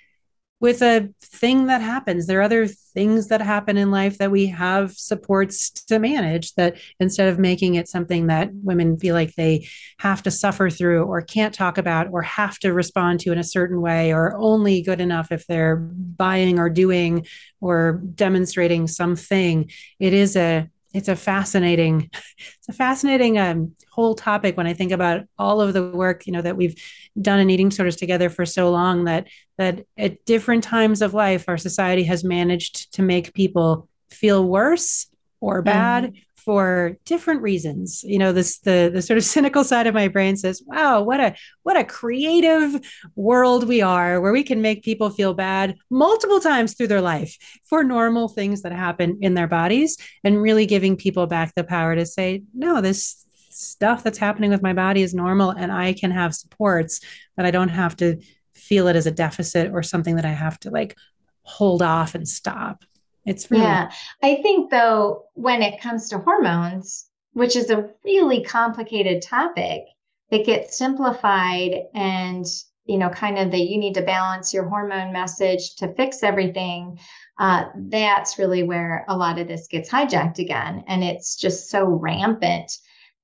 with 0.63 0.81
a 0.81 1.13
thing 1.21 1.67
that 1.67 1.81
happens. 1.81 2.29
There 2.29 2.39
are 2.39 2.45
other 2.45 2.69
things 2.69 3.27
that 3.29 3.43
happen 3.43 3.77
in 3.77 3.91
life 3.91 4.19
that 4.19 4.31
we 4.31 4.47
have 4.47 4.93
supports 4.93 5.71
to 5.71 5.99
manage 5.99 6.55
that 6.55 6.77
instead 7.01 7.29
of 7.29 7.41
making 7.41 7.75
it 7.75 7.89
something 7.89 8.29
that 8.29 8.51
women 8.55 8.97
feel 8.97 9.17
like 9.17 9.35
they 9.35 9.67
have 9.99 10.23
to 10.23 10.31
suffer 10.31 10.71
through 10.71 11.03
or 11.03 11.21
can't 11.21 11.53
talk 11.53 11.79
about 11.79 12.13
or 12.13 12.23
have 12.23 12.61
to 12.61 12.73
respond 12.73 13.19
to 13.21 13.33
in 13.33 13.39
a 13.39 13.45
certain 13.45 13.81
way 13.81 14.15
or 14.15 14.37
only 14.37 14.83
good 14.83 15.01
enough 15.01 15.33
if 15.33 15.49
they're 15.49 15.77
buying 15.77 16.61
or 16.61 16.71
doing 16.71 17.27
or 17.61 18.01
demonstrating 18.15 18.87
something. 18.87 19.69
It 19.99 20.13
is 20.13 20.37
a 20.37 20.71
it's 20.93 21.09
a 21.09 21.17
fascinating 21.17 22.11
it's 22.13 22.69
a 22.69 22.73
fascinating 22.73 23.39
um, 23.39 23.75
whole 23.91 24.15
topic 24.15 24.57
when 24.57 24.67
i 24.67 24.75
think 24.75 24.93
about 24.93 25.23
all 25.39 25.61
of 25.61 25.73
the 25.73 25.91
work 25.91 26.27
you 26.27 26.33
know 26.33 26.43
that 26.43 26.57
we've 26.57 26.81
done 27.21 27.41
in 27.41 27.51
eating 27.51 27.69
disorders 27.69 27.97
together 27.97 28.31
for 28.31 28.47
so 28.47 28.71
long 28.71 29.05
that 29.05 29.27
that 29.59 29.85
at 29.99 30.25
different 30.25 30.65
times 30.65 31.03
of 31.03 31.15
life 31.15 31.49
our 31.49 31.59
society 31.59 32.05
has 32.05 32.25
managed 32.25 32.93
to 32.95 33.03
make 33.03 33.35
people 33.35 33.89
feel 34.11 34.45
worse 34.47 35.07
or 35.41 35.63
bad 35.63 36.13
mm 36.13 36.17
for 36.45 36.97
different 37.05 37.43
reasons. 37.43 38.03
You 38.05 38.19
know 38.19 38.33
this 38.33 38.59
the 38.61 38.91
the 38.93 39.03
sort 39.03 39.19
of 39.19 39.25
cynical 39.33 39.65
side 39.65 39.87
of 39.87 39.95
my 39.95 40.09
brain 40.09 40.37
says 40.37 40.63
wow 40.67 41.03
what 41.03 41.21
a 41.21 41.35
what 41.63 41.77
a 41.77 41.85
creative 41.85 42.81
world 43.17 43.69
we 43.69 43.83
are 43.83 44.21
where 44.21 44.33
we 44.33 44.43
can 44.43 44.61
make 44.61 44.83
people 44.83 45.11
feel 45.11 45.35
bad 45.35 45.77
multiple 45.91 46.41
times 46.41 46.75
through 46.75 46.89
their 46.89 47.01
life 47.01 47.37
for 47.65 47.85
normal 47.85 48.29
things 48.29 48.63
that 48.63 48.73
happen 48.73 49.19
in 49.21 49.35
their 49.35 49.49
bodies 49.49 49.97
and 50.25 50.41
really 50.41 50.67
giving 50.67 50.97
people 50.97 51.27
back 51.27 51.55
the 51.55 51.65
power 51.65 51.95
to 51.95 52.07
say 52.07 52.43
no 52.55 52.81
this 52.81 53.25
stuff 53.51 54.03
that's 54.03 54.19
happening 54.19 54.51
with 54.51 54.63
my 54.63 54.73
body 54.73 55.03
is 55.03 55.15
normal 55.15 55.51
and 55.51 55.71
i 55.71 55.93
can 55.93 56.11
have 56.11 56.35
supports 56.35 57.01
that 57.37 57.47
i 57.47 57.51
don't 57.51 57.69
have 57.69 57.97
to 57.97 58.21
feel 58.55 58.89
it 58.89 58.97
as 58.97 59.07
a 59.07 59.11
deficit 59.11 59.71
or 59.73 59.83
something 59.83 60.17
that 60.17 60.25
i 60.25 60.31
have 60.31 60.59
to 60.59 60.71
like 60.71 60.97
hold 61.43 61.83
off 61.83 62.15
and 62.15 62.29
stop 62.29 62.85
it's 63.25 63.51
really 63.51 63.63
yeah. 63.63 63.91
I 64.23 64.37
think 64.43 64.71
though, 64.71 65.25
when 65.35 65.63
it 65.63 65.81
comes 65.81 66.09
to 66.09 66.19
hormones, 66.19 67.07
which 67.33 67.57
is 67.57 67.71
a 67.71 67.89
really 68.05 68.43
complicated 68.43 69.23
topic, 69.23 69.83
it 70.31 70.47
gets 70.47 70.77
simplified 70.77 71.83
and 71.95 72.47
you 72.85 72.99
know, 72.99 73.09
kind 73.11 73.39
of 73.39 73.51
that 73.51 73.61
you 73.61 73.79
need 73.79 73.95
to 73.95 74.03
balance 74.03 74.53
your 74.53 74.69
hormone 74.69 75.13
message 75.13 75.77
to 75.77 75.95
fix 75.95 76.23
everything. 76.23 76.99
Uh, 77.39 77.67
that's 77.89 78.39
really 78.39 78.63
where 78.63 79.05
a 79.09 79.17
lot 79.17 79.39
of 79.39 79.49
this 79.49 79.69
gets 79.69 79.89
hijacked 79.89 80.39
again, 80.39 80.85
and 80.89 81.05
it's 81.05 81.37
just 81.37 81.71
so 81.71 81.85
rampant 81.85 82.73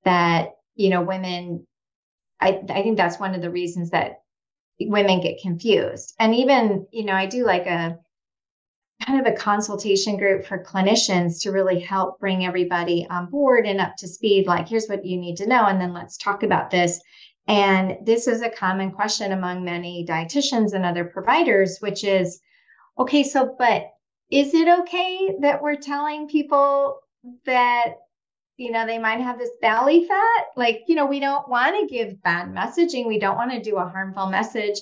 that 0.05 0.51
you 0.75 0.89
know 0.89 1.01
women. 1.01 1.65
I 2.39 2.61
I 2.69 2.81
think 2.81 2.97
that's 2.97 3.19
one 3.19 3.35
of 3.35 3.41
the 3.41 3.51
reasons 3.51 3.89
that 3.91 4.21
women 4.79 5.21
get 5.21 5.41
confused, 5.41 6.15
and 6.19 6.33
even 6.33 6.87
you 6.91 7.05
know 7.05 7.13
I 7.13 7.25
do 7.25 7.45
like 7.45 7.65
a 7.65 7.97
kind 9.05 9.25
of 9.25 9.31
a 9.31 9.35
consultation 9.35 10.17
group 10.17 10.45
for 10.45 10.63
clinicians 10.63 11.41
to 11.41 11.51
really 11.51 11.79
help 11.79 12.19
bring 12.19 12.45
everybody 12.45 13.07
on 13.09 13.29
board 13.29 13.65
and 13.65 13.79
up 13.79 13.95
to 13.97 14.07
speed 14.07 14.45
like 14.45 14.67
here's 14.67 14.87
what 14.87 15.05
you 15.05 15.17
need 15.17 15.37
to 15.37 15.47
know 15.47 15.65
and 15.65 15.79
then 15.79 15.93
let's 15.93 16.17
talk 16.17 16.43
about 16.43 16.69
this. 16.69 16.99
And 17.47 17.97
this 18.05 18.27
is 18.27 18.41
a 18.41 18.49
common 18.49 18.91
question 18.91 19.31
among 19.31 19.63
many 19.63 20.05
dietitians 20.07 20.73
and 20.73 20.85
other 20.85 21.05
providers 21.05 21.77
which 21.79 22.03
is 22.03 22.39
okay 22.97 23.23
so 23.23 23.55
but 23.57 23.87
is 24.29 24.53
it 24.53 24.67
okay 24.67 25.35
that 25.41 25.61
we're 25.61 25.75
telling 25.75 26.27
people 26.27 26.99
that 27.45 27.93
you 28.57 28.71
know 28.71 28.85
they 28.85 28.99
might 28.99 29.21
have 29.21 29.39
this 29.39 29.49
belly 29.61 30.05
fat? 30.05 30.45
Like 30.57 30.81
you 30.87 30.95
know 30.95 31.05
we 31.05 31.21
don't 31.21 31.47
want 31.47 31.75
to 31.79 31.93
give 31.93 32.21
bad 32.21 32.53
messaging. 32.53 33.07
We 33.07 33.19
don't 33.19 33.37
want 33.37 33.51
to 33.51 33.61
do 33.61 33.77
a 33.77 33.87
harmful 33.87 34.27
message. 34.27 34.79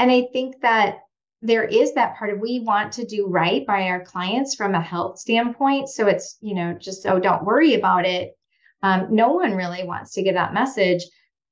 And 0.00 0.10
i 0.10 0.28
think 0.32 0.60
that 0.62 1.00
there 1.40 1.64
is 1.64 1.94
that 1.94 2.16
part 2.16 2.30
of 2.30 2.40
we 2.40 2.60
want 2.60 2.92
to 2.92 3.04
do 3.04 3.26
right 3.26 3.66
by 3.66 3.84
our 3.84 4.04
clients 4.04 4.54
from 4.54 4.74
a 4.74 4.80
health 4.80 5.18
standpoint. 5.18 5.88
So 5.88 6.06
it's, 6.06 6.36
you 6.40 6.54
know, 6.54 6.74
just, 6.74 7.06
oh, 7.06 7.20
don't 7.20 7.44
worry 7.44 7.74
about 7.74 8.04
it. 8.04 8.36
Um, 8.82 9.08
no 9.10 9.32
one 9.32 9.54
really 9.54 9.84
wants 9.84 10.12
to 10.14 10.22
get 10.22 10.34
that 10.34 10.54
message. 10.54 11.04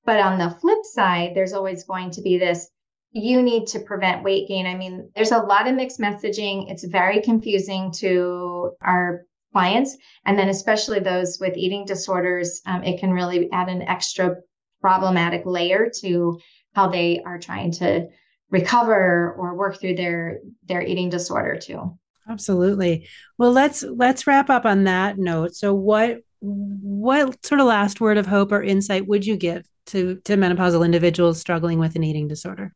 But 0.05 0.21
on 0.21 0.39
the 0.39 0.51
flip 0.61 0.85
side, 0.85 1.33
there's 1.35 1.53
always 1.53 1.85
going 1.85 2.11
to 2.13 2.23
be 2.23 2.39
this 2.39 2.69
you 3.17 3.41
need 3.41 3.67
to 3.69 3.81
prevent 3.81 4.23
weight 4.23 4.47
gain. 4.47 4.67
I 4.67 4.75
mean, 4.75 5.11
there's 5.15 5.33
a 5.33 5.39
lot 5.39 5.67
of 5.67 5.75
mixed 5.75 5.99
messaging. 5.99 6.71
It's 6.71 6.85
very 6.85 7.23
confusing 7.23 7.91
to 7.93 8.73
our 8.83 9.25
clients. 9.53 9.97
And 10.27 10.39
then, 10.39 10.51
especially 10.51 11.01
those 11.01 11.39
with 11.41 11.57
eating 11.57 11.87
disorders, 11.87 12.61
um, 12.67 12.85
it 12.85 13.01
can 13.01 13.13
really 13.13 13.51
add 13.53 13.69
an 13.69 13.83
extra 13.83 14.37
problematic 14.83 15.47
layer 15.47 15.91
to 16.01 16.39
how 16.75 16.89
they 16.89 17.23
are 17.25 17.39
trying 17.39 17.71
to 17.73 18.07
recover 18.51 19.35
or 19.39 19.55
work 19.55 19.81
through 19.81 19.95
their 19.95 20.41
their 20.67 20.83
eating 20.83 21.11
disorder 21.11 21.59
too. 21.59 21.99
Absolutely. 22.29 23.09
Well 23.39 23.53
let's 23.53 23.83
let's 23.83 24.27
wrap 24.27 24.51
up 24.51 24.65
on 24.65 24.85
that 24.85 25.19
note. 25.19 25.55
So 25.55 25.75
what 25.75 26.19
what 26.41 27.45
sort 27.45 27.61
of 27.61 27.67
last 27.67 28.01
word 28.01 28.19
of 28.19 28.27
hope 28.27 28.53
or 28.53 28.63
insight 28.63 29.07
would 29.07 29.25
you 29.25 29.37
give 29.37 29.67
to 29.87 30.17
to 30.25 30.37
menopausal 30.37 30.85
individuals 30.85 31.41
struggling 31.41 31.79
with 31.79 31.97
an 31.97 32.05
eating 32.05 32.29
disorder? 32.29 32.73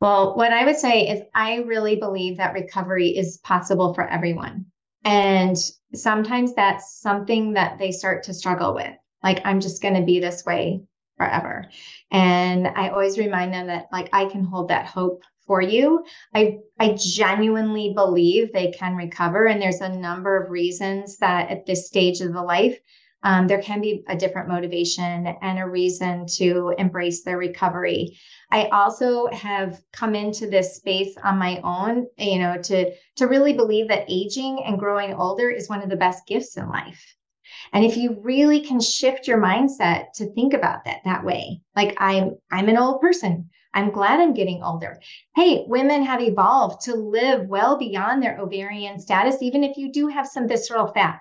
Well 0.00 0.36
what 0.36 0.52
i 0.52 0.64
would 0.64 0.76
say 0.76 1.08
is 1.08 1.22
i 1.34 1.56
really 1.58 1.96
believe 1.96 2.36
that 2.36 2.54
recovery 2.54 3.08
is 3.08 3.38
possible 3.38 3.94
for 3.94 4.06
everyone. 4.06 4.66
And 5.04 5.56
sometimes 5.94 6.54
that's 6.54 7.00
something 7.00 7.52
that 7.52 7.78
they 7.78 7.92
start 7.92 8.24
to 8.24 8.34
struggle 8.34 8.74
with. 8.74 8.92
Like 9.22 9.40
i'm 9.44 9.60
just 9.60 9.82
going 9.82 9.94
to 9.94 10.02
be 10.02 10.20
this 10.20 10.44
way 10.44 10.82
forever. 11.16 11.68
And 12.10 12.68
I 12.68 12.88
always 12.88 13.18
remind 13.18 13.52
them 13.52 13.66
that 13.68 13.86
like 13.92 14.08
I 14.12 14.26
can 14.26 14.44
hold 14.44 14.68
that 14.68 14.86
hope 14.86 15.22
for 15.46 15.60
you. 15.60 16.04
I 16.34 16.58
I 16.78 16.96
genuinely 16.98 17.92
believe 17.94 18.52
they 18.52 18.72
can 18.72 18.96
recover 18.96 19.46
and 19.46 19.60
there's 19.60 19.80
a 19.80 19.88
number 19.88 20.42
of 20.42 20.50
reasons 20.50 21.18
that 21.18 21.50
at 21.50 21.66
this 21.66 21.86
stage 21.86 22.20
of 22.20 22.32
the 22.32 22.42
life 22.42 22.78
um, 23.22 23.48
there 23.48 23.62
can 23.62 23.80
be 23.80 24.04
a 24.08 24.16
different 24.16 24.48
motivation 24.48 25.26
and 25.42 25.58
a 25.58 25.66
reason 25.66 26.26
to 26.36 26.72
embrace 26.78 27.24
their 27.24 27.38
recovery. 27.38 28.16
I 28.52 28.66
also 28.66 29.26
have 29.32 29.80
come 29.92 30.14
into 30.14 30.48
this 30.48 30.76
space 30.76 31.16
on 31.24 31.38
my 31.38 31.60
own, 31.64 32.06
you 32.18 32.38
know, 32.38 32.56
to 32.62 32.92
to 33.16 33.26
really 33.26 33.52
believe 33.52 33.88
that 33.88 34.04
aging 34.08 34.62
and 34.64 34.78
growing 34.78 35.14
older 35.14 35.50
is 35.50 35.68
one 35.68 35.82
of 35.82 35.90
the 35.90 35.96
best 35.96 36.26
gifts 36.26 36.56
in 36.56 36.68
life. 36.68 37.16
And 37.72 37.84
if 37.84 37.96
you 37.96 38.18
really 38.20 38.60
can 38.60 38.80
shift 38.80 39.26
your 39.26 39.38
mindset 39.38 40.12
to 40.14 40.32
think 40.32 40.54
about 40.54 40.84
that 40.84 41.00
that 41.04 41.24
way, 41.24 41.60
like 41.74 41.96
I'm 41.98 42.36
I'm 42.50 42.68
an 42.68 42.78
old 42.78 43.00
person. 43.00 43.50
I'm 43.74 43.90
glad 43.90 44.20
I'm 44.20 44.32
getting 44.32 44.62
older. 44.62 44.98
Hey, 45.34 45.64
women 45.66 46.02
have 46.02 46.22
evolved 46.22 46.84
to 46.86 46.94
live 46.94 47.46
well 47.46 47.76
beyond 47.76 48.22
their 48.22 48.38
ovarian 48.40 48.98
status 48.98 49.42
even 49.42 49.62
if 49.62 49.76
you 49.76 49.92
do 49.92 50.08
have 50.08 50.26
some 50.26 50.48
visceral 50.48 50.88
fat. 50.88 51.20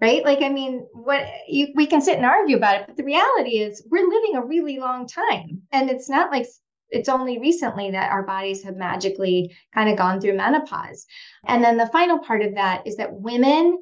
Right? 0.00 0.24
Like 0.24 0.42
I 0.42 0.48
mean, 0.48 0.86
what 0.92 1.24
you, 1.48 1.68
we 1.76 1.86
can 1.86 2.00
sit 2.00 2.16
and 2.16 2.26
argue 2.26 2.56
about 2.56 2.80
it, 2.80 2.86
but 2.88 2.96
the 2.96 3.04
reality 3.04 3.58
is 3.58 3.86
we're 3.88 4.08
living 4.08 4.36
a 4.36 4.44
really 4.44 4.78
long 4.80 5.06
time. 5.06 5.62
And 5.70 5.88
it's 5.90 6.08
not 6.08 6.32
like 6.32 6.46
it's 6.92 7.08
only 7.08 7.38
recently 7.38 7.90
that 7.90 8.12
our 8.12 8.22
bodies 8.22 8.62
have 8.62 8.76
magically 8.76 9.56
kind 9.74 9.88
of 9.88 9.96
gone 9.96 10.20
through 10.20 10.36
menopause. 10.36 11.06
And 11.46 11.64
then 11.64 11.76
the 11.76 11.88
final 11.88 12.18
part 12.18 12.42
of 12.42 12.54
that 12.54 12.86
is 12.86 12.96
that 12.96 13.12
women 13.12 13.78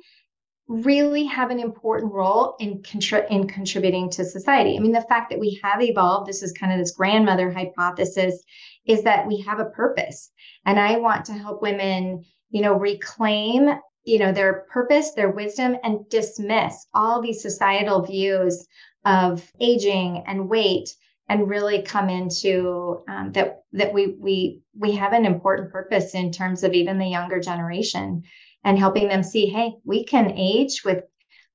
really 0.71 1.25
have 1.25 1.51
an 1.51 1.59
important 1.59 2.13
role 2.13 2.55
in, 2.61 2.81
contri- 2.81 3.29
in 3.29 3.49
contributing 3.49 4.09
to 4.09 4.25
society. 4.25 4.77
I 4.77 4.79
mean, 4.79 4.93
the 4.93 5.03
fact 5.03 5.29
that 5.31 5.41
we 5.41 5.61
have 5.65 5.83
evolved, 5.83 6.29
this 6.29 6.45
is 6.45 6.53
kind 6.53 6.73
of 6.73 6.79
this 6.79 6.93
grandmother 6.93 7.51
hypothesis, 7.51 8.41
is 8.87 9.03
that 9.03 9.27
we 9.27 9.41
have 9.41 9.59
a 9.59 9.65
purpose. 9.71 10.31
And 10.65 10.79
I 10.79 10.97
want 10.97 11.25
to 11.25 11.33
help 11.33 11.61
women, 11.61 12.25
you 12.51 12.63
know, 12.63 12.75
reclaim 12.75 13.71
you 14.05 14.19
know 14.19 14.33
their 14.33 14.65
purpose 14.73 15.13
their 15.13 15.31
wisdom 15.31 15.77
and 15.85 16.09
dismiss 16.09 16.87
all 16.95 17.21
these 17.21 17.43
societal 17.43 18.01
views 18.01 18.67
of 19.05 19.53
aging 19.61 20.25
and 20.27 20.49
weight 20.49 20.89
and 21.29 21.49
really 21.49 21.83
come 21.83 22.09
into 22.09 23.03
um, 23.09 23.31
that 23.33 23.63
that 23.73 23.93
we 23.93 24.17
we 24.19 24.63
we 24.77 24.93
have 24.93 25.13
an 25.13 25.27
important 25.27 25.71
purpose 25.71 26.15
in 26.15 26.33
terms 26.33 26.65
of 26.65 26.73
even 26.73 26.99
the 26.99 27.07
younger 27.07 27.41
generation 27.41 28.23
and 28.65 28.79
helping 28.79 29.09
them 29.09 29.23
see 29.23 29.47
hey 29.47 29.75
we 29.85 30.05
can 30.05 30.33
age 30.37 30.83
with 30.85 31.05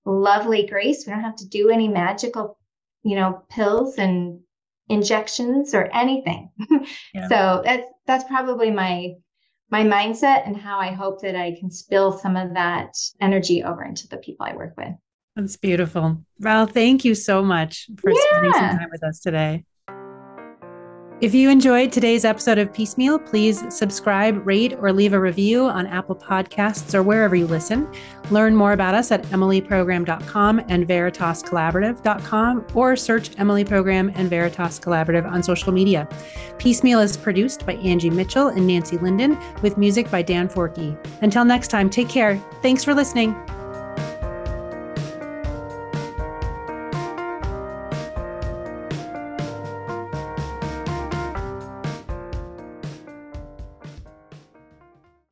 lovely 0.05 0.65
grace 0.65 1.05
we 1.05 1.13
don't 1.13 1.23
have 1.23 1.35
to 1.35 1.47
do 1.47 1.69
any 1.69 1.87
magical 1.87 2.57
you 3.03 3.15
know 3.15 3.43
pills 3.49 3.97
and 3.97 4.39
injections 4.89 5.73
or 5.73 5.89
anything 5.93 6.49
yeah. 7.13 7.27
so 7.27 7.61
that's 7.63 7.87
that's 8.05 8.23
probably 8.25 8.69
my 8.69 9.11
my 9.71 9.83
mindset 9.83 10.45
and 10.45 10.55
how 10.55 10.79
i 10.79 10.91
hope 10.91 11.21
that 11.21 11.35
i 11.35 11.55
can 11.59 11.71
spill 11.71 12.11
some 12.17 12.35
of 12.35 12.53
that 12.53 12.95
energy 13.19 13.63
over 13.63 13.83
into 13.83 14.07
the 14.07 14.17
people 14.17 14.45
i 14.45 14.55
work 14.55 14.73
with 14.77 14.93
that's 15.35 15.57
beautiful. 15.57 16.23
Val, 16.39 16.65
thank 16.65 17.03
you 17.03 17.13
so 17.13 17.43
much 17.43 17.89
for 17.97 18.09
yeah. 18.09 18.21
spending 18.29 18.53
some 18.53 18.77
time 18.77 18.89
with 18.89 19.03
us 19.03 19.19
today. 19.19 19.65
If 21.25 21.33
you 21.33 21.49
enjoyed 21.49 21.91
today's 21.91 22.23
episode 22.23 22.59
of 22.59 22.71
Peace 22.71 22.99
Meal, 22.99 23.17
please 23.17 23.63
subscribe, 23.75 24.45
rate, 24.45 24.73
or 24.79 24.93
leave 24.93 25.13
a 25.13 25.19
review 25.19 25.65
on 25.65 25.87
Apple 25.87 26.15
Podcasts 26.15 26.93
or 26.93 27.01
wherever 27.01 27.35
you 27.35 27.47
listen. 27.47 27.91
Learn 28.29 28.55
more 28.55 28.73
about 28.73 28.93
us 28.93 29.11
at 29.11 29.23
emilyprogram.com 29.23 30.59
and 30.67 30.87
veritascollaborative.com 30.87 32.67
or 32.75 32.95
search 32.95 33.31
Emily 33.39 33.63
Program 33.65 34.11
and 34.13 34.29
Veritas 34.29 34.79
Collaborative 34.79 35.25
on 35.25 35.41
social 35.41 35.71
media. 35.71 36.07
Peace 36.59 36.83
Meal 36.83 36.99
is 36.99 37.17
produced 37.17 37.65
by 37.65 37.73
Angie 37.77 38.11
Mitchell 38.11 38.49
and 38.49 38.67
Nancy 38.67 38.99
Linden 38.99 39.35
with 39.63 39.79
music 39.79 40.11
by 40.11 40.21
Dan 40.21 40.47
Forkey. 40.47 40.95
Until 41.23 41.43
next 41.43 41.69
time, 41.69 41.89
take 41.89 42.07
care. 42.07 42.37
Thanks 42.61 42.83
for 42.83 42.93
listening. 42.93 43.35